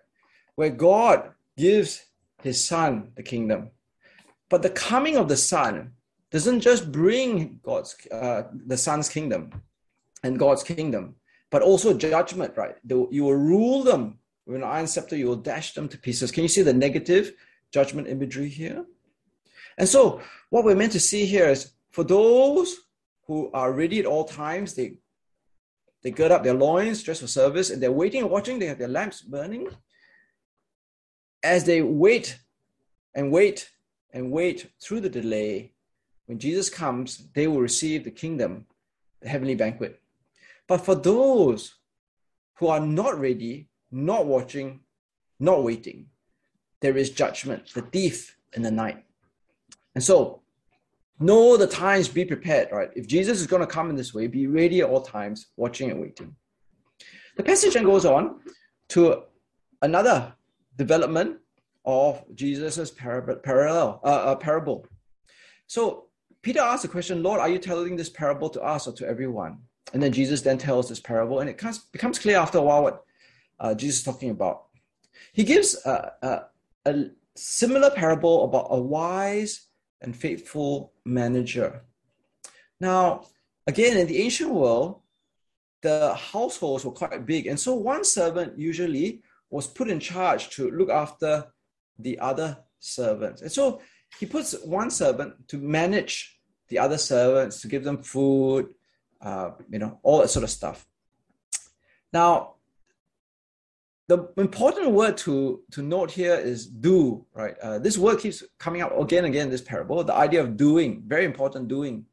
[0.54, 2.04] Where God gives
[2.42, 3.70] his son the kingdom.
[4.48, 5.94] But the coming of the son
[6.30, 9.50] doesn't just bring God's uh, the son's kingdom
[10.22, 11.16] and God's kingdom,
[11.50, 12.76] but also judgment, right?
[12.86, 16.30] You will rule them with an iron scepter, you will dash them to pieces.
[16.30, 17.34] Can you see the negative
[17.70, 18.84] judgment imagery here?
[19.76, 22.76] And so, what we're meant to see here is for those
[23.26, 24.98] who are ready at all times, they
[26.02, 28.58] they gird up their loins, dress for service, and they're waiting and watching.
[28.58, 29.68] They have their lamps burning.
[31.42, 32.38] As they wait
[33.14, 33.70] and wait
[34.12, 35.72] and wait through the delay,
[36.26, 38.66] when Jesus comes, they will receive the kingdom,
[39.20, 40.00] the heavenly banquet.
[40.68, 41.74] But for those
[42.56, 44.80] who are not ready, not watching,
[45.40, 46.06] not waiting,
[46.80, 49.04] there is judgment, the thief in the night.
[49.94, 50.42] And so,
[51.18, 52.90] know the times, be prepared, right?
[52.94, 55.90] If Jesus is going to come in this way, be ready at all times, watching
[55.90, 56.36] and waiting.
[57.36, 58.40] The passage then goes on
[58.90, 59.22] to
[59.82, 60.34] another
[60.76, 61.38] development
[61.84, 64.86] of Jesus' parallel, uh, uh, parable.
[65.66, 66.08] So
[66.42, 69.58] Peter asks the question, Lord, are you telling this parable to us or to everyone?
[69.92, 71.60] And then Jesus then tells this parable, and it
[71.92, 73.04] becomes clear after a while what
[73.58, 74.64] uh, Jesus is talking about.
[75.32, 76.40] He gives a, a,
[76.90, 77.04] a
[77.36, 79.66] similar parable about a wise
[80.00, 81.82] and faithful manager.
[82.80, 83.26] Now,
[83.66, 85.00] again, in the ancient world,
[85.82, 90.70] the households were quite big, and so one servant usually was put in charge to
[90.70, 91.46] look after
[91.98, 93.42] the other servants.
[93.42, 93.80] And so
[94.18, 98.68] he puts one servant to manage the other servants, to give them food,
[99.20, 100.86] uh, you know, all that sort of stuff.
[102.12, 102.54] Now,
[104.06, 107.56] the important word to, to note here is do, right?
[107.58, 110.56] Uh, this word keeps coming up again and again in this parable, the idea of
[110.56, 112.06] doing, very important doing.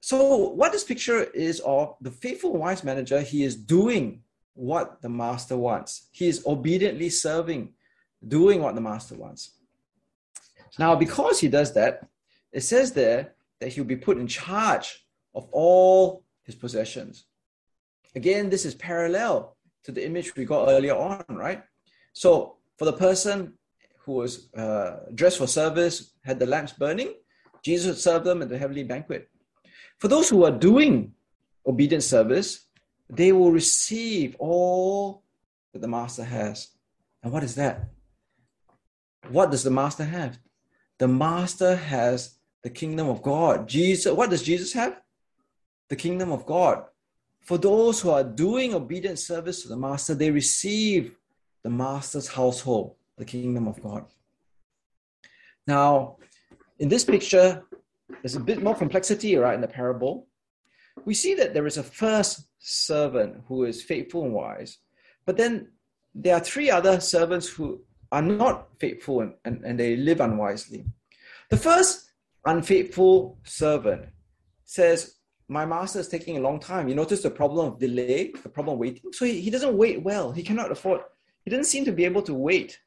[0.00, 4.22] So, what this picture is of the faithful wise manager, he is doing
[4.54, 6.08] what the master wants.
[6.10, 7.72] He is obediently serving,
[8.26, 9.52] doing what the master wants.
[10.78, 12.08] Now, because he does that,
[12.50, 17.24] it says there that he'll be put in charge of all his possessions.
[18.14, 21.62] Again, this is parallel to the image we got earlier on, right?
[22.12, 23.54] So, for the person
[24.00, 27.14] who was uh, dressed for service, had the lamps burning,
[27.62, 29.28] Jesus would serve them at the heavenly banquet.
[29.98, 31.12] For those who are doing
[31.66, 32.66] obedient service,
[33.08, 35.22] they will receive all
[35.72, 36.68] that the master has.
[37.22, 37.88] And what is that?
[39.28, 40.38] What does the master have?
[40.98, 43.68] The master has the kingdom of God.
[43.68, 45.00] Jesus, what does Jesus have?
[45.92, 46.84] The kingdom of God.
[47.42, 51.14] For those who are doing obedient service to the master, they receive
[51.62, 54.06] the master's household, the kingdom of God.
[55.66, 56.16] Now,
[56.78, 57.62] in this picture,
[58.08, 60.28] there's a bit more complexity, right, in the parable.
[61.04, 64.78] We see that there is a first servant who is faithful and wise,
[65.26, 65.72] but then
[66.14, 70.86] there are three other servants who are not faithful and, and, and they live unwisely.
[71.50, 72.12] The first
[72.46, 74.06] unfaithful servant
[74.64, 75.16] says,
[75.52, 76.88] My master is taking a long time.
[76.88, 79.12] You notice the problem of delay, the problem of waiting.
[79.12, 80.32] So he, he doesn't wait well.
[80.32, 81.02] He cannot afford,
[81.44, 82.80] he doesn't seem to be able to wait.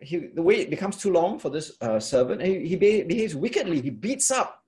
[0.00, 3.80] He, the wait becomes too long for this uh, servant, and he, he behaves wickedly.
[3.80, 4.62] He beats up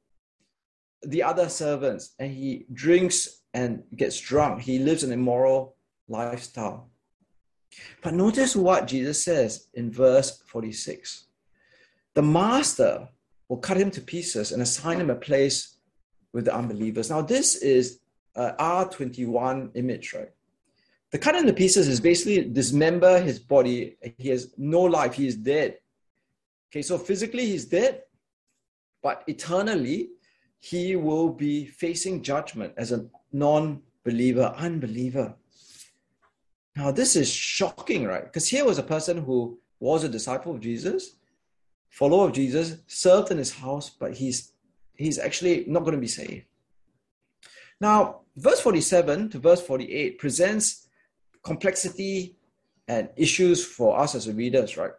[1.02, 4.62] the other servants, and he drinks and gets drunk.
[4.62, 5.76] He lives an immoral
[6.08, 6.90] lifestyle.
[8.02, 11.26] But notice what Jesus says in verse 46
[12.14, 13.08] the master
[13.48, 15.75] will cut him to pieces and assign him a place
[16.36, 17.08] with the unbelievers.
[17.08, 18.00] Now, this is
[18.36, 20.28] R21 image, right?
[21.10, 23.96] The cut into pieces is basically dismember his body.
[24.18, 25.14] He has no life.
[25.14, 25.78] He is dead.
[26.68, 28.02] Okay, so physically he's dead,
[29.02, 30.10] but eternally
[30.58, 35.34] he will be facing judgment as a non believer, unbeliever.
[36.76, 38.24] Now, this is shocking, right?
[38.24, 41.16] Because here was a person who was a disciple of Jesus,
[41.88, 44.52] follower of Jesus, served in his house, but he's
[44.96, 46.44] he's actually not going to be saved.
[47.80, 50.88] Now, verse 47 to verse 48 presents
[51.44, 52.36] complexity
[52.88, 54.92] and issues for us as readers, right?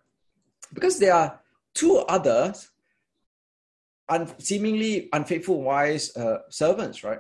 [0.74, 1.40] Because there are
[1.74, 2.70] two others
[4.10, 7.20] un- seemingly unfaithful, wise uh, servants, right?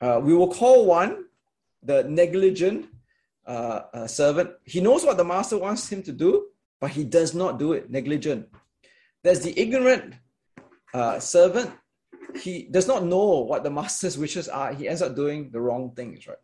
[0.00, 1.24] Uh, we will call one
[1.82, 2.86] the negligent
[3.46, 4.50] uh, uh, servant.
[4.64, 6.46] He knows what the master wants him to do,
[6.80, 8.48] but he does not do it, negligent.
[9.22, 10.14] There's the ignorant
[10.92, 11.70] uh, servant.
[12.38, 14.72] He does not know what the master's wishes are.
[14.72, 16.36] He ends up doing the wrong things, right?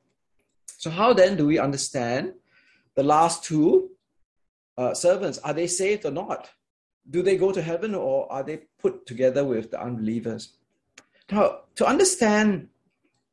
[0.79, 2.35] So, how then do we understand
[2.95, 3.91] the last two
[4.77, 5.39] uh, servants?
[5.39, 6.51] Are they saved or not?
[7.11, 10.55] Do they go to heaven or are they put together with the unbelievers?
[11.31, 12.69] Now, to understand,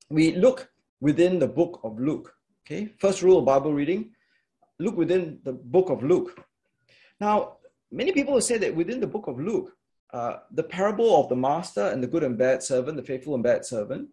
[0.09, 0.69] we look
[1.01, 2.33] within the book of Luke.
[2.65, 4.11] Okay, first rule of Bible reading
[4.79, 6.43] look within the book of Luke.
[7.19, 7.57] Now,
[7.91, 9.75] many people say that within the book of Luke,
[10.11, 13.43] uh, the parable of the master and the good and bad servant, the faithful and
[13.43, 14.09] bad servant,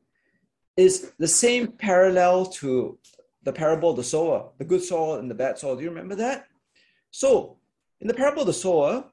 [0.77, 2.99] is the same parallel to
[3.43, 5.77] the parable of the sower, the good soil and the bad soil.
[5.77, 6.47] Do you remember that?
[7.11, 7.57] So,
[8.01, 9.05] in the parable of the sower,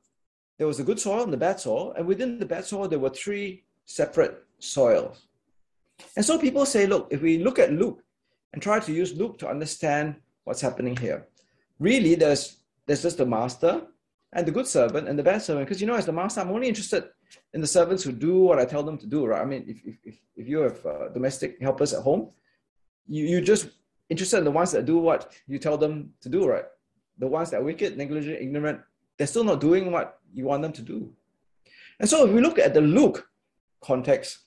[0.57, 2.99] there was the good soil and the bad soil, and within the bad soil, there
[2.99, 5.27] were three separate soils.
[6.15, 8.03] And so people say, look, if we look at Luke
[8.51, 11.27] and try to use Luke to understand what's happening here,
[11.79, 13.81] really there's there's just the master
[14.35, 15.67] and the good servant and the bad servant.
[15.67, 17.05] Because you know, as the master, I'm only interested
[17.53, 19.41] in the servants who do what I tell them to do, right?
[19.41, 22.31] I mean, if if if, you have uh, domestic helpers at home,
[23.07, 23.69] you you just
[24.09, 26.65] interested in the ones that do what you tell them to do, right?
[27.19, 28.81] The ones that are wicked, negligent, ignorant,
[29.17, 31.13] they're still not doing what you want them to do.
[31.99, 33.27] And so if we look at the Luke
[33.81, 34.39] context,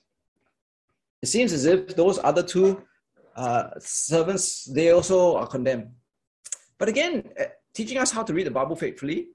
[1.21, 2.83] it seems as if those other two
[3.35, 5.91] uh, servants, they also are condemned.
[6.77, 9.29] But again, uh, teaching us how to read the Bible faithfully,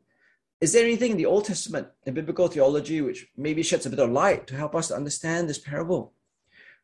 [0.62, 3.98] is there anything in the Old Testament, in biblical theology, which maybe sheds a bit
[3.98, 6.12] of light to help us to understand this parable?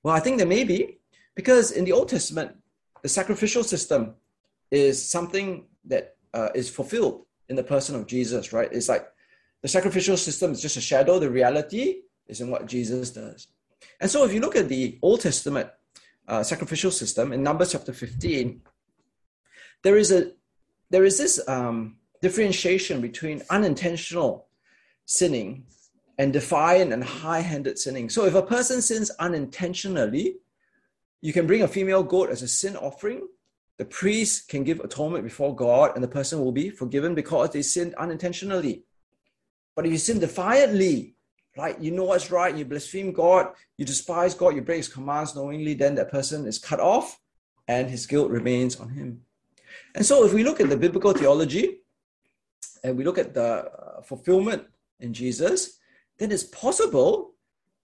[0.02, 0.98] Well, I think there may be,
[1.36, 2.56] because in the Old Testament,
[3.02, 4.16] the sacrificial system
[4.72, 8.68] is something that uh, is fulfilled in the person of Jesus, right?
[8.72, 9.06] It's like
[9.62, 11.20] the sacrificial system is just a shadow.
[11.20, 13.46] The reality is in what Jesus does.
[14.00, 15.70] And so if you look at the Old Testament
[16.26, 18.60] uh, sacrificial system in Numbers chapter 15,
[19.84, 20.32] there is a
[20.90, 24.46] there is this um, differentiation between unintentional
[25.06, 25.64] sinning
[26.18, 28.10] and defiant and high-handed sinning.
[28.10, 30.36] So if a person sins unintentionally,
[31.20, 33.26] you can bring a female goat as a sin offering.
[33.76, 37.62] The priest can give atonement before God, and the person will be forgiven because they
[37.62, 38.82] sinned unintentionally.
[39.76, 41.14] But if you sin defiantly,
[41.56, 45.36] right, you know what's right, you blaspheme God, you despise God, you break his commands
[45.36, 47.20] knowingly, then that person is cut off
[47.68, 49.20] and his guilt remains on him.
[49.94, 51.82] And so if we look at the biblical theology
[52.82, 54.66] and we look at the uh, fulfillment
[55.00, 55.78] in Jesus,
[56.18, 57.34] then it's possible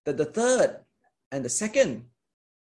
[0.04, 0.78] that the third
[1.32, 2.04] and the second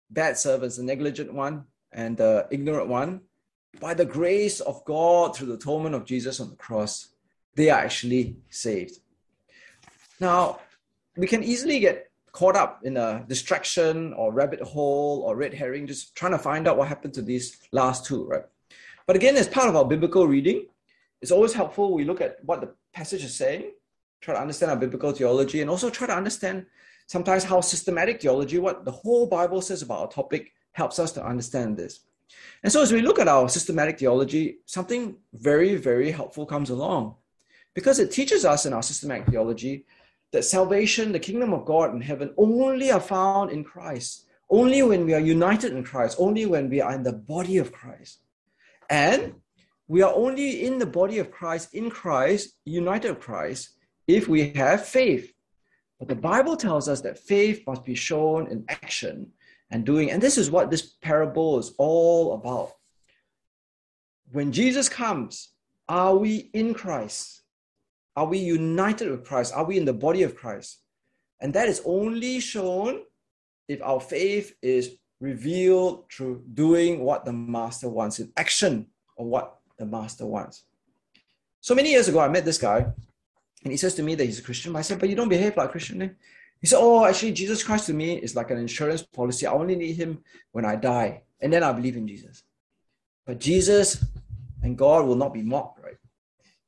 [0.09, 3.21] bad servants, the negligent one and the ignorant one,
[3.79, 7.09] by the grace of God through the atonement of Jesus on the cross,
[7.55, 8.99] they are actually saved.
[10.19, 10.59] Now,
[11.17, 15.87] we can easily get caught up in a distraction or rabbit hole or red herring,
[15.87, 18.43] just trying to find out what happened to these last two, right?
[19.05, 20.67] But again, as part of our biblical reading,
[21.21, 23.71] it's always helpful we look at what the passage is saying,
[24.21, 26.65] try to understand our biblical theology, and also try to understand
[27.07, 31.25] sometimes how systematic theology, what the whole Bible says about a topic, helps us to
[31.25, 32.01] understand this.
[32.63, 37.15] And so as we look at our systematic theology, something very, very helpful comes along
[37.73, 39.85] because it teaches us in our systematic theology
[40.31, 44.25] that salvation, the kingdom of God and heaven, only are found in Christ.
[44.49, 47.71] Only when we are united in Christ, only when we are in the body of
[47.71, 48.19] Christ.
[48.89, 49.35] And
[49.91, 53.75] we are only in the body of Christ, in Christ, united with Christ,
[54.07, 55.33] if we have faith.
[55.99, 59.33] But the Bible tells us that faith must be shown in action
[59.69, 60.09] and doing.
[60.09, 62.71] And this is what this parable is all about.
[64.31, 65.49] When Jesus comes,
[65.89, 67.41] are we in Christ?
[68.15, 69.53] Are we united with Christ?
[69.53, 70.79] Are we in the body of Christ?
[71.41, 73.01] And that is only shown
[73.67, 79.57] if our faith is revealed through doing what the master wants, in action of what
[79.81, 80.63] the master wants.
[81.59, 82.85] So many years ago, I met this guy,
[83.63, 84.75] and he says to me that he's a Christian.
[84.75, 86.01] I said, But you don't behave like a Christian.
[86.01, 86.09] Eh?
[86.61, 89.45] He said, Oh, actually, Jesus Christ to me is like an insurance policy.
[89.45, 92.43] I only need him when I die, and then I believe in Jesus.
[93.25, 94.03] But Jesus
[94.63, 95.97] and God will not be mocked, right?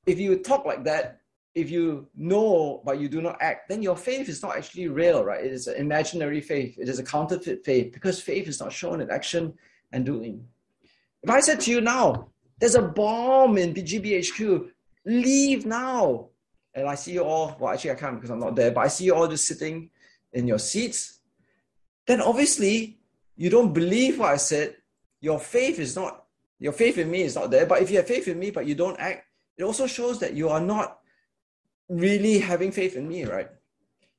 [0.06, 1.19] If you talk like that,
[1.56, 5.23] if you know but you do not act, then your faith is not actually real,
[5.23, 5.45] right?
[5.45, 6.78] It is an imaginary faith.
[6.80, 9.54] It is a counterfeit faith because faith is not shown in action
[9.91, 10.45] and doing.
[11.21, 14.70] If I said to you now, there's a bomb in GBHQ,
[15.06, 16.30] leave now.
[16.74, 18.88] And I see you all, well, actually, I can't because I'm not there, but I
[18.88, 19.89] see you all just sitting
[20.32, 21.20] in your seats.
[22.06, 22.98] Then obviously,
[23.36, 24.78] you don't believe what I said.
[25.22, 26.26] Your faith is not,
[26.60, 27.66] your faith in me is not there.
[27.66, 29.26] But if you have faith in me, but you don't act,
[29.58, 31.00] it also shows that you are not
[31.89, 33.50] really having faith in me, right?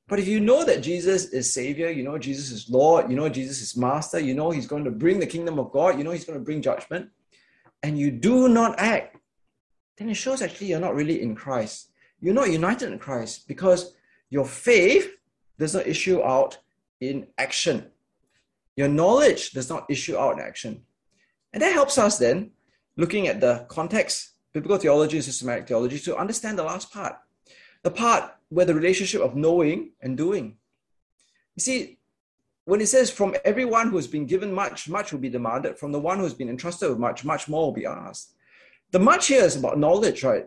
[0.07, 3.27] But if you know that Jesus is Savior, you know Jesus is Lord, you know
[3.27, 6.11] Jesus is Master, you know He's going to bring the kingdom of God, you know
[6.11, 7.09] He's going to bring judgment,
[7.85, 9.17] and you do not act,
[9.97, 11.91] then it shows actually you're not really in Christ.
[12.19, 13.93] You're not united in Christ because
[14.31, 15.11] your faith
[15.59, 16.57] does not issue out
[16.99, 17.91] in action.
[18.75, 20.81] Your knowledge does not issue out in action.
[21.53, 22.51] And that helps us then,
[22.97, 27.17] looking at the context, biblical theology and systematic theology, to understand the last part
[27.83, 30.57] the part where the relationship of knowing and doing.
[31.55, 31.99] You see,
[32.65, 35.77] when it says, from everyone who has been given much, much will be demanded.
[35.77, 38.33] From the one who has been entrusted with much, much more will be asked.
[38.91, 40.45] The much here is about knowledge, right?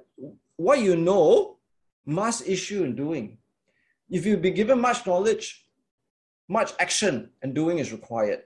[0.57, 1.59] What you know
[2.05, 3.39] must issue in doing.
[4.11, 5.65] If you've been given much knowledge,
[6.49, 8.43] much action and doing is required.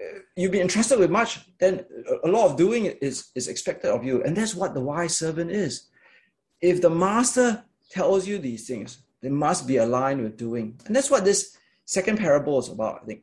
[0.00, 1.84] Uh, you've been entrusted with much, then
[2.24, 4.22] a lot of doing is, is expected of you.
[4.22, 5.88] And that's what the wise servant is.
[6.62, 10.78] If the master tells you these things, they must be aligned with doing.
[10.86, 11.56] And that's what this
[11.86, 13.22] second parable is about, I think.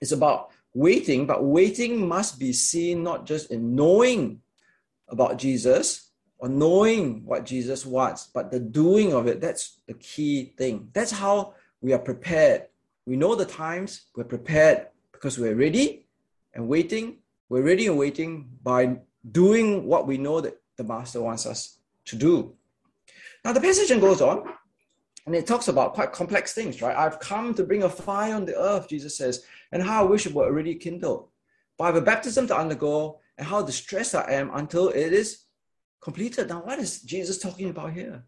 [0.00, 4.42] It's about waiting, but waiting must be seen not just in knowing
[5.08, 9.40] about Jesus or knowing what Jesus wants, but the doing of it.
[9.40, 10.90] That's the key thing.
[10.92, 12.66] That's how we are prepared.
[13.06, 16.06] We know the times, we're prepared because we're ready
[16.54, 17.18] and waiting.
[17.48, 18.98] We're ready and waiting by
[19.30, 22.54] doing what we know that the Master wants us to do.
[23.44, 24.44] Now the passage goes on
[25.26, 26.96] and it talks about quite complex things, right?
[26.96, 30.24] I've come to bring a fire on the earth, Jesus says, and how I wish
[30.24, 31.28] it were already kindled.
[31.76, 35.44] But I have a baptism to undergo and how distressed I am until it is
[36.00, 36.48] completed.
[36.48, 38.22] Now, what is Jesus talking about here?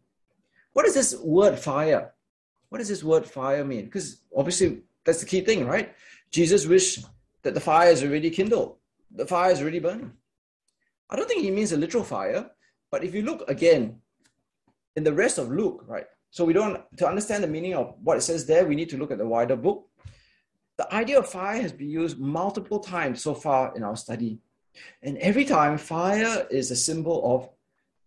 [0.73, 2.13] What is this word fire?
[2.69, 3.85] What does this word fire mean?
[3.85, 5.95] Because obviously that's the key thing, right?
[6.31, 7.05] Jesus wished
[7.43, 8.77] that the fire is already kindled,
[9.11, 10.13] the fire is already burning.
[11.09, 12.51] I don't think he means a literal fire,
[12.91, 14.01] but if you look again
[14.97, 16.07] in the rest of Luke, right?
[16.31, 18.97] So we don't to understand the meaning of what it says there, we need to
[18.97, 19.89] look at the wider book.
[20.77, 24.39] The idea of fire has been used multiple times so far in our study.
[25.03, 27.49] And every time fire is a symbol of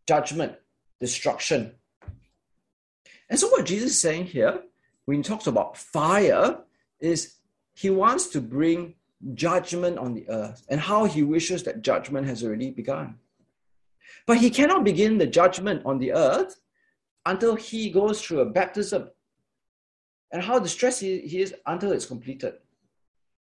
[0.08, 0.54] judgment,
[1.00, 1.74] destruction.
[3.30, 4.62] And so what Jesus is saying here,
[5.06, 6.60] when he talks about fire,
[7.00, 7.36] is
[7.74, 8.96] he wants to bring
[9.34, 13.16] judgment on the earth and how he wishes that judgment has already begun.
[14.26, 16.60] But he cannot begin the judgment on the earth
[17.26, 19.10] until he goes through a baptism
[20.32, 22.56] and how distressed he, is until it's completed.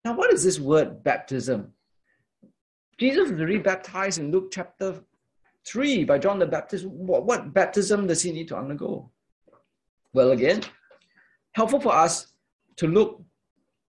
[0.04, 1.72] Now, what is this word baptism?
[2.98, 5.00] Jesus was rebaptized in Luke chapter
[5.66, 6.86] 3 by John the Baptist.
[6.86, 9.10] What, what baptism does he need to undergo?
[10.12, 10.62] Well, again,
[11.52, 12.32] helpful for us
[12.76, 13.22] to look.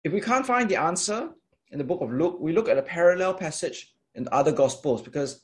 [0.04, 1.32] If we can't find the answer
[1.72, 5.02] in the book of Luke, we look at a parallel passage in the other Gospels
[5.02, 5.41] because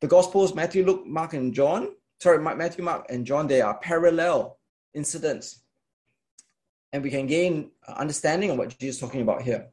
[0.00, 4.58] the Gospels, Matthew, Luke, Mark, and John, sorry, Matthew, Mark, and John, they are parallel
[4.94, 5.62] incidents.
[6.92, 9.68] And we can gain understanding of what Jesus is talking about here.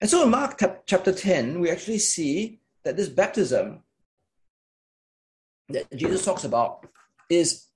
[0.00, 3.82] And so in Mark chapter 10, we actually see that this baptism
[5.68, 6.86] that Jesus talks about
[7.28, 7.66] is,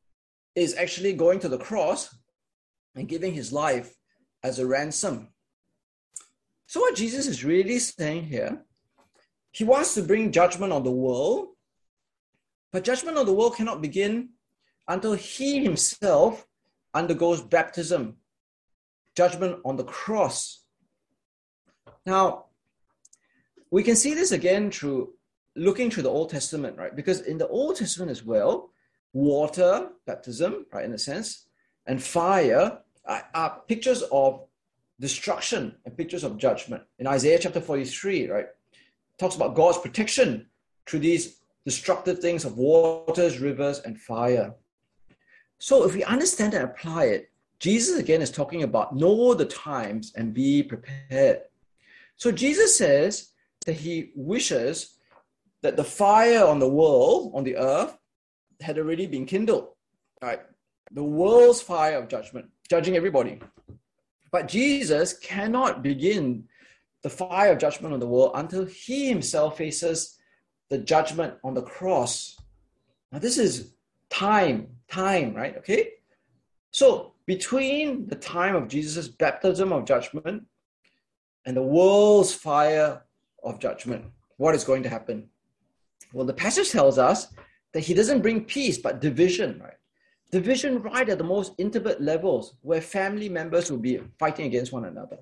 [0.54, 2.16] is actually going to the cross
[2.94, 3.94] and giving his life
[4.42, 5.28] as a ransom.
[6.66, 8.64] So, what Jesus is really saying here,
[9.52, 11.53] he wants to bring judgment on the world
[12.74, 14.30] but judgment of the world cannot begin
[14.88, 16.44] until he himself
[16.92, 18.16] undergoes baptism,
[19.14, 20.64] judgment on the cross.
[22.04, 22.46] Now,
[23.70, 25.12] we can see this again through
[25.54, 26.96] looking through the Old Testament, right?
[26.96, 28.70] Because in the Old Testament as well,
[29.12, 31.46] water, baptism, right, in a sense,
[31.86, 34.44] and fire are, are pictures of
[34.98, 36.82] destruction and pictures of judgment.
[36.98, 38.46] In Isaiah chapter 43, right,
[39.16, 40.48] talks about God's protection
[40.86, 44.54] through these destructive things of waters, rivers, and fire.
[45.58, 50.12] So if we understand and apply it, Jesus again is talking about know the times
[50.16, 51.40] and be prepared.
[52.16, 53.30] So Jesus says
[53.64, 54.98] that he wishes
[55.62, 57.96] that the fire on the world, on the earth,
[58.60, 59.68] had already been kindled.
[60.20, 60.40] Right?
[60.92, 63.40] The world's fire of judgment, judging everybody.
[64.30, 66.44] But Jesus cannot begin
[67.02, 70.13] the fire of judgment on the world until he himself faces
[70.74, 72.36] the judgment on the cross.
[73.12, 73.74] Now, this is
[74.10, 75.56] time, time, right?
[75.58, 75.82] Okay.
[76.72, 80.42] So between the time of Jesus' baptism of judgment
[81.46, 83.02] and the world's fire
[83.44, 84.04] of judgment,
[84.36, 85.28] what is going to happen?
[86.12, 87.28] Well, the passage tells us
[87.72, 89.80] that he doesn't bring peace, but division, right?
[90.32, 94.86] Division right at the most intimate levels where family members will be fighting against one
[94.86, 95.18] another.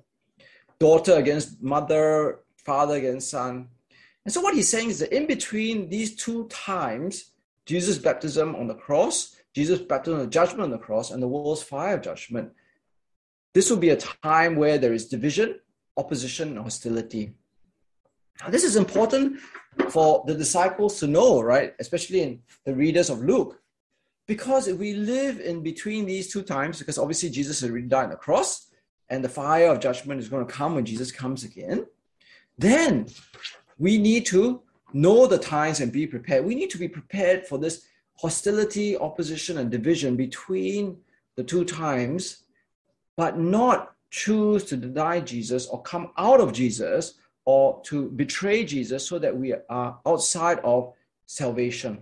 [0.79, 3.67] Daughter against mother, father against son.
[4.25, 7.31] And so what he's saying is that in between these two times,
[7.65, 11.63] Jesus' baptism on the cross, Jesus' baptism of judgment on the cross, and the world's
[11.63, 12.51] fire of judgment,
[13.53, 15.59] this will be a time where there is division,
[15.97, 17.33] opposition, and hostility.
[18.41, 19.39] Now, this is important
[19.89, 21.73] for the disciples to know, right?
[21.79, 23.61] Especially in the readers of Luke.
[24.25, 28.05] Because if we live in between these two times, because obviously Jesus has already died
[28.05, 28.67] on the cross,
[29.09, 31.85] and the fire of judgment is going to come when Jesus comes again,
[32.57, 33.07] then
[33.77, 34.61] we need to
[34.93, 36.45] know the times and be prepared.
[36.45, 40.97] We need to be prepared for this hostility, opposition, and division between
[41.35, 42.43] the two times,
[43.17, 47.15] but not choose to deny Jesus or come out of Jesus
[47.45, 50.93] or to betray Jesus so that we are outside of
[51.25, 52.01] salvation.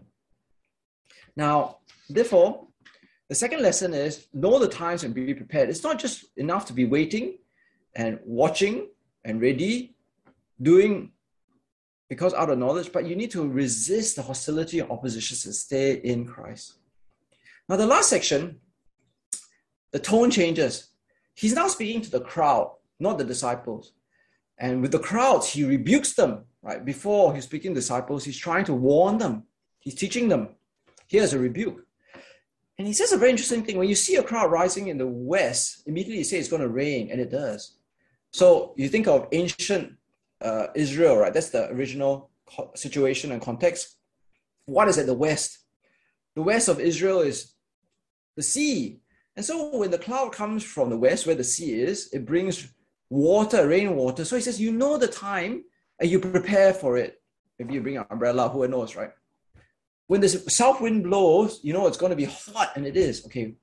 [1.35, 1.77] Now,
[2.09, 2.67] therefore,
[3.29, 5.69] the second lesson is know the times and be prepared.
[5.69, 7.37] It's not just enough to be waiting
[7.95, 8.89] and watching
[9.23, 9.95] and ready,
[10.61, 11.11] doing
[12.11, 15.93] because out of knowledge, but you need to resist the hostility and opposition and stay
[15.93, 16.73] in Christ.
[17.69, 18.59] Now, the last section,
[19.93, 20.89] the tone changes.
[21.35, 23.93] He's now speaking to the crowd, not the disciples.
[24.57, 26.83] And with the crowds, he rebukes them, right?
[26.83, 29.43] Before he's speaking to disciples, he's trying to warn them.
[29.79, 30.49] He's teaching them.
[31.07, 31.87] Here's a rebuke.
[32.77, 33.77] And he says a very interesting thing.
[33.77, 36.67] When you see a crowd rising in the west, immediately you say it's going to
[36.67, 37.77] rain, and it does.
[38.31, 39.95] So you think of ancient
[40.41, 41.33] uh, Israel, right?
[41.33, 42.29] That's the original
[42.75, 43.97] situation and context.
[44.65, 45.59] What is at the west?
[46.35, 47.53] The west of Israel is
[48.35, 49.01] the sea.
[49.35, 52.73] And so when the cloud comes from the west, where the sea is, it brings
[53.09, 54.25] water, rainwater.
[54.25, 55.63] So he says, you know the time
[55.99, 57.21] and you prepare for it.
[57.59, 59.11] Maybe you bring an umbrella, who knows, right?
[60.07, 63.25] When the south wind blows, you know it's going to be hot, and it is.
[63.27, 63.53] Okay,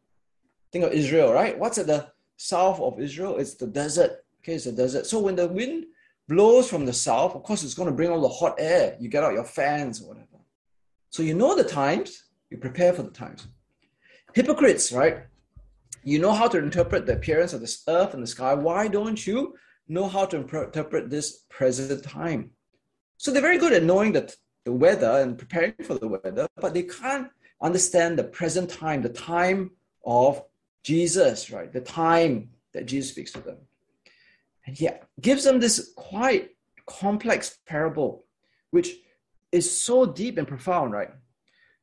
[0.72, 1.58] think of Israel, right?
[1.58, 3.36] What's at the south of Israel?
[3.36, 4.24] It's the desert.
[4.40, 5.06] Okay, it's the desert.
[5.06, 5.86] So when the wind
[6.28, 8.96] blows from the south, of course, it's going to bring all the hot air.
[9.00, 10.26] You get out your fans or whatever.
[11.10, 13.48] So you know the times, you prepare for the times.
[14.34, 15.24] Hypocrites, right?
[16.04, 18.54] You know how to interpret the appearance of this earth and the sky.
[18.54, 19.54] Why don't you
[19.88, 22.50] know how to interpret this present time?
[23.16, 26.74] So they're very good at knowing that the weather and preparing for the weather, but
[26.74, 27.28] they can't
[27.62, 29.70] understand the present time, the time
[30.04, 30.42] of
[30.84, 31.72] Jesus, right?
[31.72, 33.56] The time that Jesus speaks to them.
[34.68, 36.50] And he gives them this quite
[36.84, 38.26] complex parable,
[38.70, 38.96] which
[39.50, 41.08] is so deep and profound, right?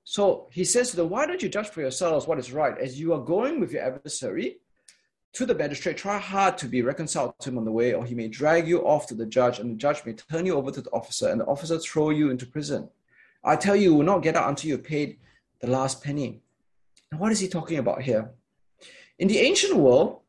[0.03, 2.77] So he says to them, Why don't you judge for yourselves what is right?
[2.77, 4.57] As you are going with your adversary
[5.33, 8.13] to the magistrate, try hard to be reconciled to him on the way, or he
[8.13, 10.81] may drag you off to the judge, and the judge may turn you over to
[10.81, 12.87] the officer, and the officer throw you into prison.
[13.43, 15.17] I tell you, you will not get out until you have paid
[15.59, 16.43] the last penny.
[17.11, 18.29] Now, what is he talking about here?
[19.17, 20.19] In the ancient world,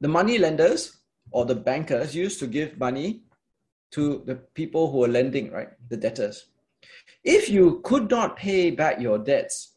[0.00, 0.95] the money lenders
[1.36, 3.20] or the bankers used to give money
[3.90, 5.68] to the people who were lending, right?
[5.90, 6.46] The debtors.
[7.22, 9.74] If you could not pay back your debts,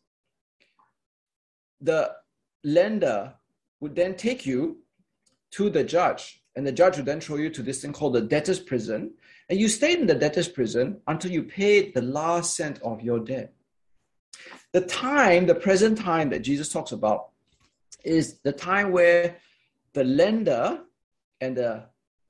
[1.82, 2.16] the
[2.64, 3.34] lender
[3.82, 4.78] would then take you
[5.52, 8.22] to the judge, and the judge would then throw you to this thing called the
[8.22, 9.12] debtor's prison,
[9.50, 13.20] and you stayed in the debtor's prison until you paid the last cent of your
[13.20, 13.54] debt.
[14.72, 17.32] The time, the present time that Jesus talks about,
[18.06, 19.36] is the time where
[19.92, 20.86] the lender
[21.42, 21.86] and the,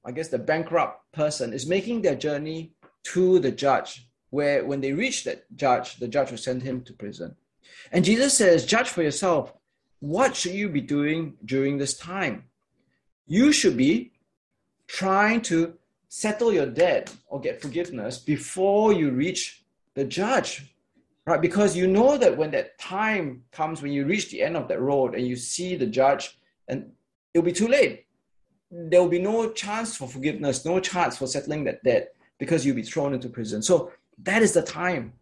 [0.06, 4.94] I guess, the bankrupt person is making their journey to the judge where when they
[4.94, 7.36] reach that judge, the judge will send him to prison.
[7.92, 9.54] And Jesus says, Judge for yourself.
[10.00, 12.46] What should you be doing during this time?
[13.28, 14.14] You should be
[14.88, 15.74] trying to
[16.08, 19.64] settle your debt or get forgiveness before you reach
[19.96, 20.74] the judge,
[21.26, 21.42] right?
[21.42, 24.82] Because you know that when that time comes, when you reach the end of that
[24.82, 26.92] road and you see the judge, and
[27.34, 28.06] it'll be too late.
[28.72, 32.76] There will be no chance for forgiveness, no chance for settling that debt because you'll
[32.76, 33.62] be thrown into prison.
[33.62, 33.92] So
[34.24, 35.14] that is the time.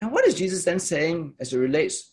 [0.00, 2.12] Now, what is Jesus then saying as it relates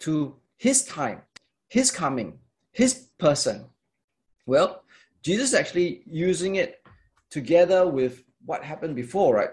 [0.00, 1.22] to his time,
[1.68, 2.38] his coming,
[2.72, 3.66] his person?
[4.46, 4.82] Well,
[5.22, 6.82] Jesus is actually using it
[7.30, 9.50] together with what happened before, right?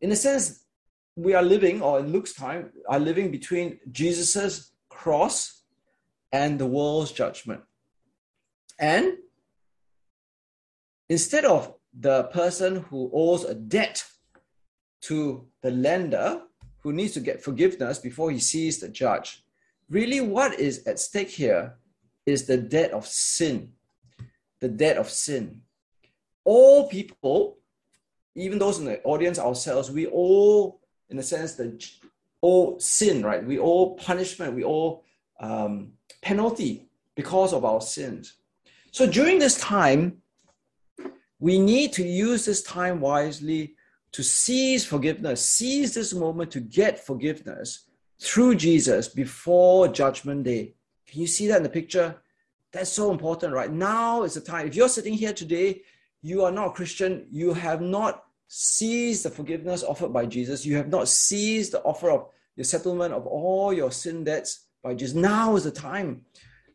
[0.00, 0.64] In a sense,
[1.16, 5.62] we are living, or in Luke's time, are living between Jesus's cross
[6.32, 7.62] and the world's judgment.
[8.78, 9.18] And
[11.12, 14.02] instead of the person who owes a debt
[15.02, 16.40] to the lender
[16.78, 19.44] who needs to get forgiveness before he sees the judge.
[19.90, 21.74] really what is at stake here
[22.24, 23.72] is the debt of sin.
[24.60, 25.60] The debt of sin.
[26.44, 27.58] All people,
[28.34, 31.66] even those in the audience ourselves, we all, in a sense, the
[32.42, 33.44] owe sin, right?
[33.44, 35.02] We owe punishment, we owe
[35.40, 35.92] um,
[36.22, 38.34] penalty because of our sins.
[38.92, 40.21] So during this time,
[41.42, 43.74] we need to use this time wisely
[44.12, 47.86] to seize forgiveness, seize this moment to get forgiveness
[48.20, 50.74] through Jesus before Judgment Day.
[51.08, 52.14] Can you see that in the picture?
[52.72, 53.72] That's so important, right?
[53.72, 54.68] Now is the time.
[54.68, 55.82] If you're sitting here today,
[56.22, 60.76] you are not a Christian, you have not seized the forgiveness offered by Jesus, you
[60.76, 65.16] have not seized the offer of the settlement of all your sin debts by Jesus.
[65.16, 66.24] Now is the time.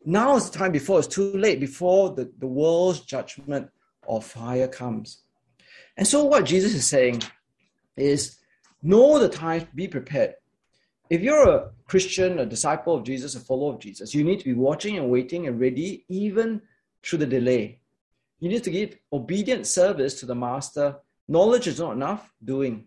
[0.03, 3.69] Now is the time before it's too late, before the, the world's judgment
[4.07, 5.23] of fire comes.
[5.95, 7.23] And so, what Jesus is saying
[7.95, 8.37] is
[8.81, 10.35] know the time, be prepared.
[11.09, 14.45] If you're a Christian, a disciple of Jesus, a follower of Jesus, you need to
[14.45, 16.61] be watching and waiting and ready even
[17.03, 17.79] through the delay.
[18.39, 20.97] You need to give obedient service to the master.
[21.27, 22.85] Knowledge is not enough, doing.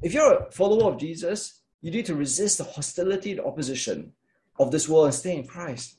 [0.00, 4.12] If you're a follower of Jesus, you need to resist the hostility, the opposition
[4.58, 5.98] of this world and stay in Christ.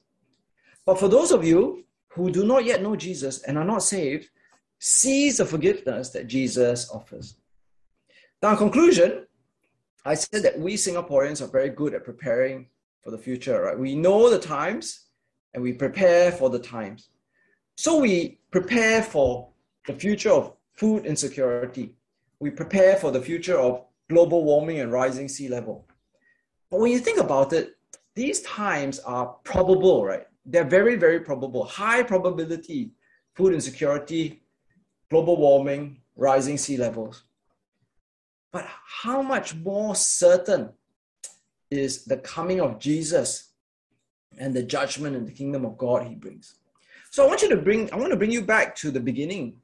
[0.86, 4.30] But for those of you who do not yet know Jesus and are not saved,
[4.80, 7.36] seize the forgiveness that Jesus offers.
[8.42, 9.26] Now, in conclusion,
[10.06, 12.68] I said that we Singaporeans are very good at preparing
[13.04, 13.78] for the future, right?
[13.78, 15.08] We know the times
[15.54, 17.10] and we prepare for the times.
[17.76, 19.50] So we prepare for
[19.88, 21.96] the future of food insecurity.
[22.40, 25.88] We prepare for the future of global warming and rising sea level.
[26.72, 27.76] But when you think about it,
[28.16, 30.26] these times are probable, right?
[30.52, 31.64] They're very, very probable.
[31.64, 32.92] High probability
[33.40, 34.42] food insecurity,
[35.10, 37.24] global warming, rising sea levels.
[38.52, 38.68] But
[39.04, 40.72] how much more certain
[41.72, 43.52] is the coming of Jesus
[44.38, 46.56] and the judgment and the kingdom of God he brings?
[47.12, 49.56] So I want you to bring, I want to bring you back to the beginning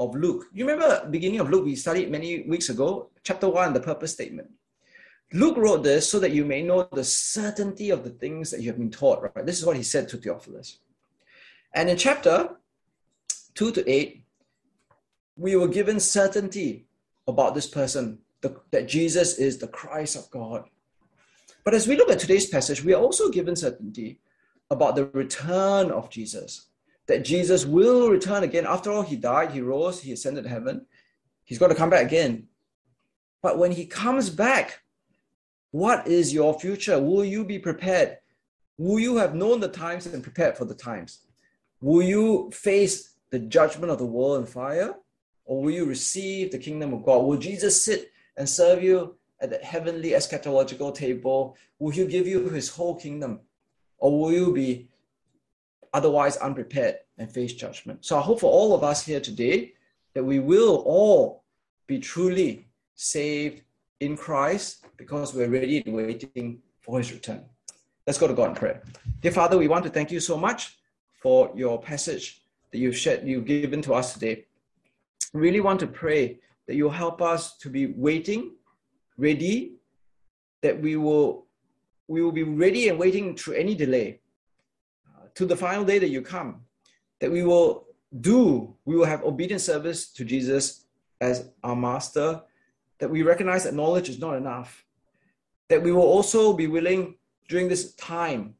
[0.00, 0.46] of Luke.
[0.52, 4.50] You remember beginning of Luke we studied many weeks ago, chapter 1, the purpose statement.
[5.32, 8.68] Luke wrote this so that you may know the certainty of the things that you
[8.68, 9.46] have been taught, right?
[9.46, 10.78] This is what he said to Theophilus.
[11.72, 12.56] And in chapter
[13.54, 14.24] 2 to 8,
[15.36, 16.86] we were given certainty
[17.28, 20.64] about this person, the, that Jesus is the Christ of God.
[21.64, 24.18] But as we look at today's passage, we are also given certainty
[24.70, 26.66] about the return of Jesus,
[27.06, 28.66] that Jesus will return again.
[28.66, 30.86] After all, he died, he rose, he ascended to heaven.
[31.44, 32.48] He's going to come back again.
[33.42, 34.82] But when he comes back,
[35.70, 36.98] what is your future?
[37.00, 38.18] Will you be prepared?
[38.78, 41.20] Will you have known the times and prepared for the times?
[41.80, 44.94] Will you face the judgment of the world in fire?
[45.44, 47.24] Or will you receive the kingdom of God?
[47.24, 51.56] Will Jesus sit and serve you at the heavenly eschatological table?
[51.78, 53.40] Will he give you his whole kingdom?
[53.98, 54.88] Or will you be
[55.92, 58.04] otherwise unprepared and face judgment?
[58.04, 59.74] So I hope for all of us here today
[60.14, 61.44] that we will all
[61.86, 63.62] be truly saved
[64.00, 67.42] in Christ because we're ready and waiting for his return.
[68.06, 68.82] Let's go to God in prayer.
[69.22, 70.78] Dear Father, we want to thank you so much
[71.22, 74.44] for your passage that you've shared, you've given to us today.
[75.32, 78.56] We really want to pray that you'll help us to be waiting,
[79.16, 79.76] ready,
[80.60, 81.46] that we will
[82.06, 84.20] we will be ready and waiting through any delay
[85.08, 86.60] uh, to the final day that you come,
[87.20, 87.86] that we will
[88.20, 90.84] do, we will have obedient service to Jesus
[91.22, 92.42] as our master,
[92.98, 94.84] that we recognize that knowledge is not enough,
[95.70, 97.14] that we will also be willing
[97.48, 98.54] during this time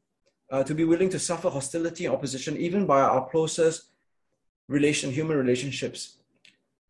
[0.51, 3.91] uh, to be willing to suffer hostility and opposition, even by our closest
[4.69, 6.17] relation, human relationships.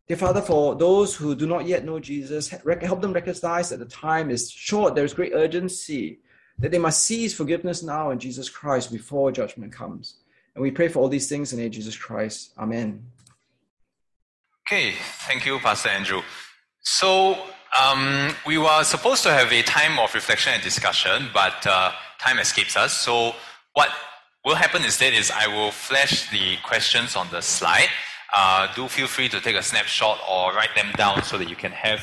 [0.07, 3.87] Dear Father, for those who do not yet know Jesus, help them recognize that the
[3.87, 6.21] time is short, there is great urgency,
[6.59, 10.17] that they must seize forgiveness now in Jesus Christ before judgment comes.
[10.55, 12.53] And we pray for all these things in the name of Jesus Christ.
[12.59, 13.07] Amen.
[14.69, 14.93] Okay,
[15.29, 16.21] thank you, Pastor Andrew.
[16.83, 17.39] So,
[17.79, 22.39] um, we were supposed to have a time of reflection and discussion, but uh, time
[22.39, 22.93] escapes us.
[22.93, 23.35] So,
[23.75, 23.91] what
[24.45, 27.89] will happen instead is I will flash the questions on the slide.
[28.35, 31.57] Uh, do feel free to take a snapshot or write them down so that you
[31.57, 32.01] can have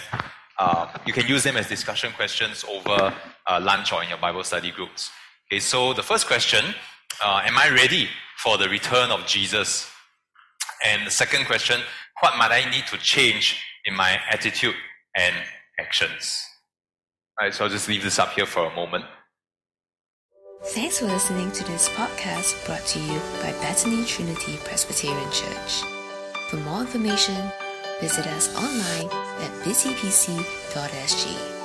[0.59, 3.13] uh, you can use them as discussion questions over
[3.45, 5.11] uh, lunch or in your Bible study groups.
[5.51, 6.63] Okay, so the first question:
[7.23, 8.07] uh, Am I ready
[8.37, 9.89] for the return of Jesus?
[10.85, 11.81] And the second question:
[12.21, 14.75] What might I need to change in my attitude
[15.15, 15.35] and
[15.79, 16.45] actions?
[17.39, 19.05] All right, so I'll just leave this up here for a moment.
[20.65, 25.83] Thanks for listening to this podcast brought to you by Bethany Trinity Presbyterian Church.
[26.49, 27.35] For more information,
[28.01, 29.07] visit us online
[29.41, 31.56] at busypc.sg.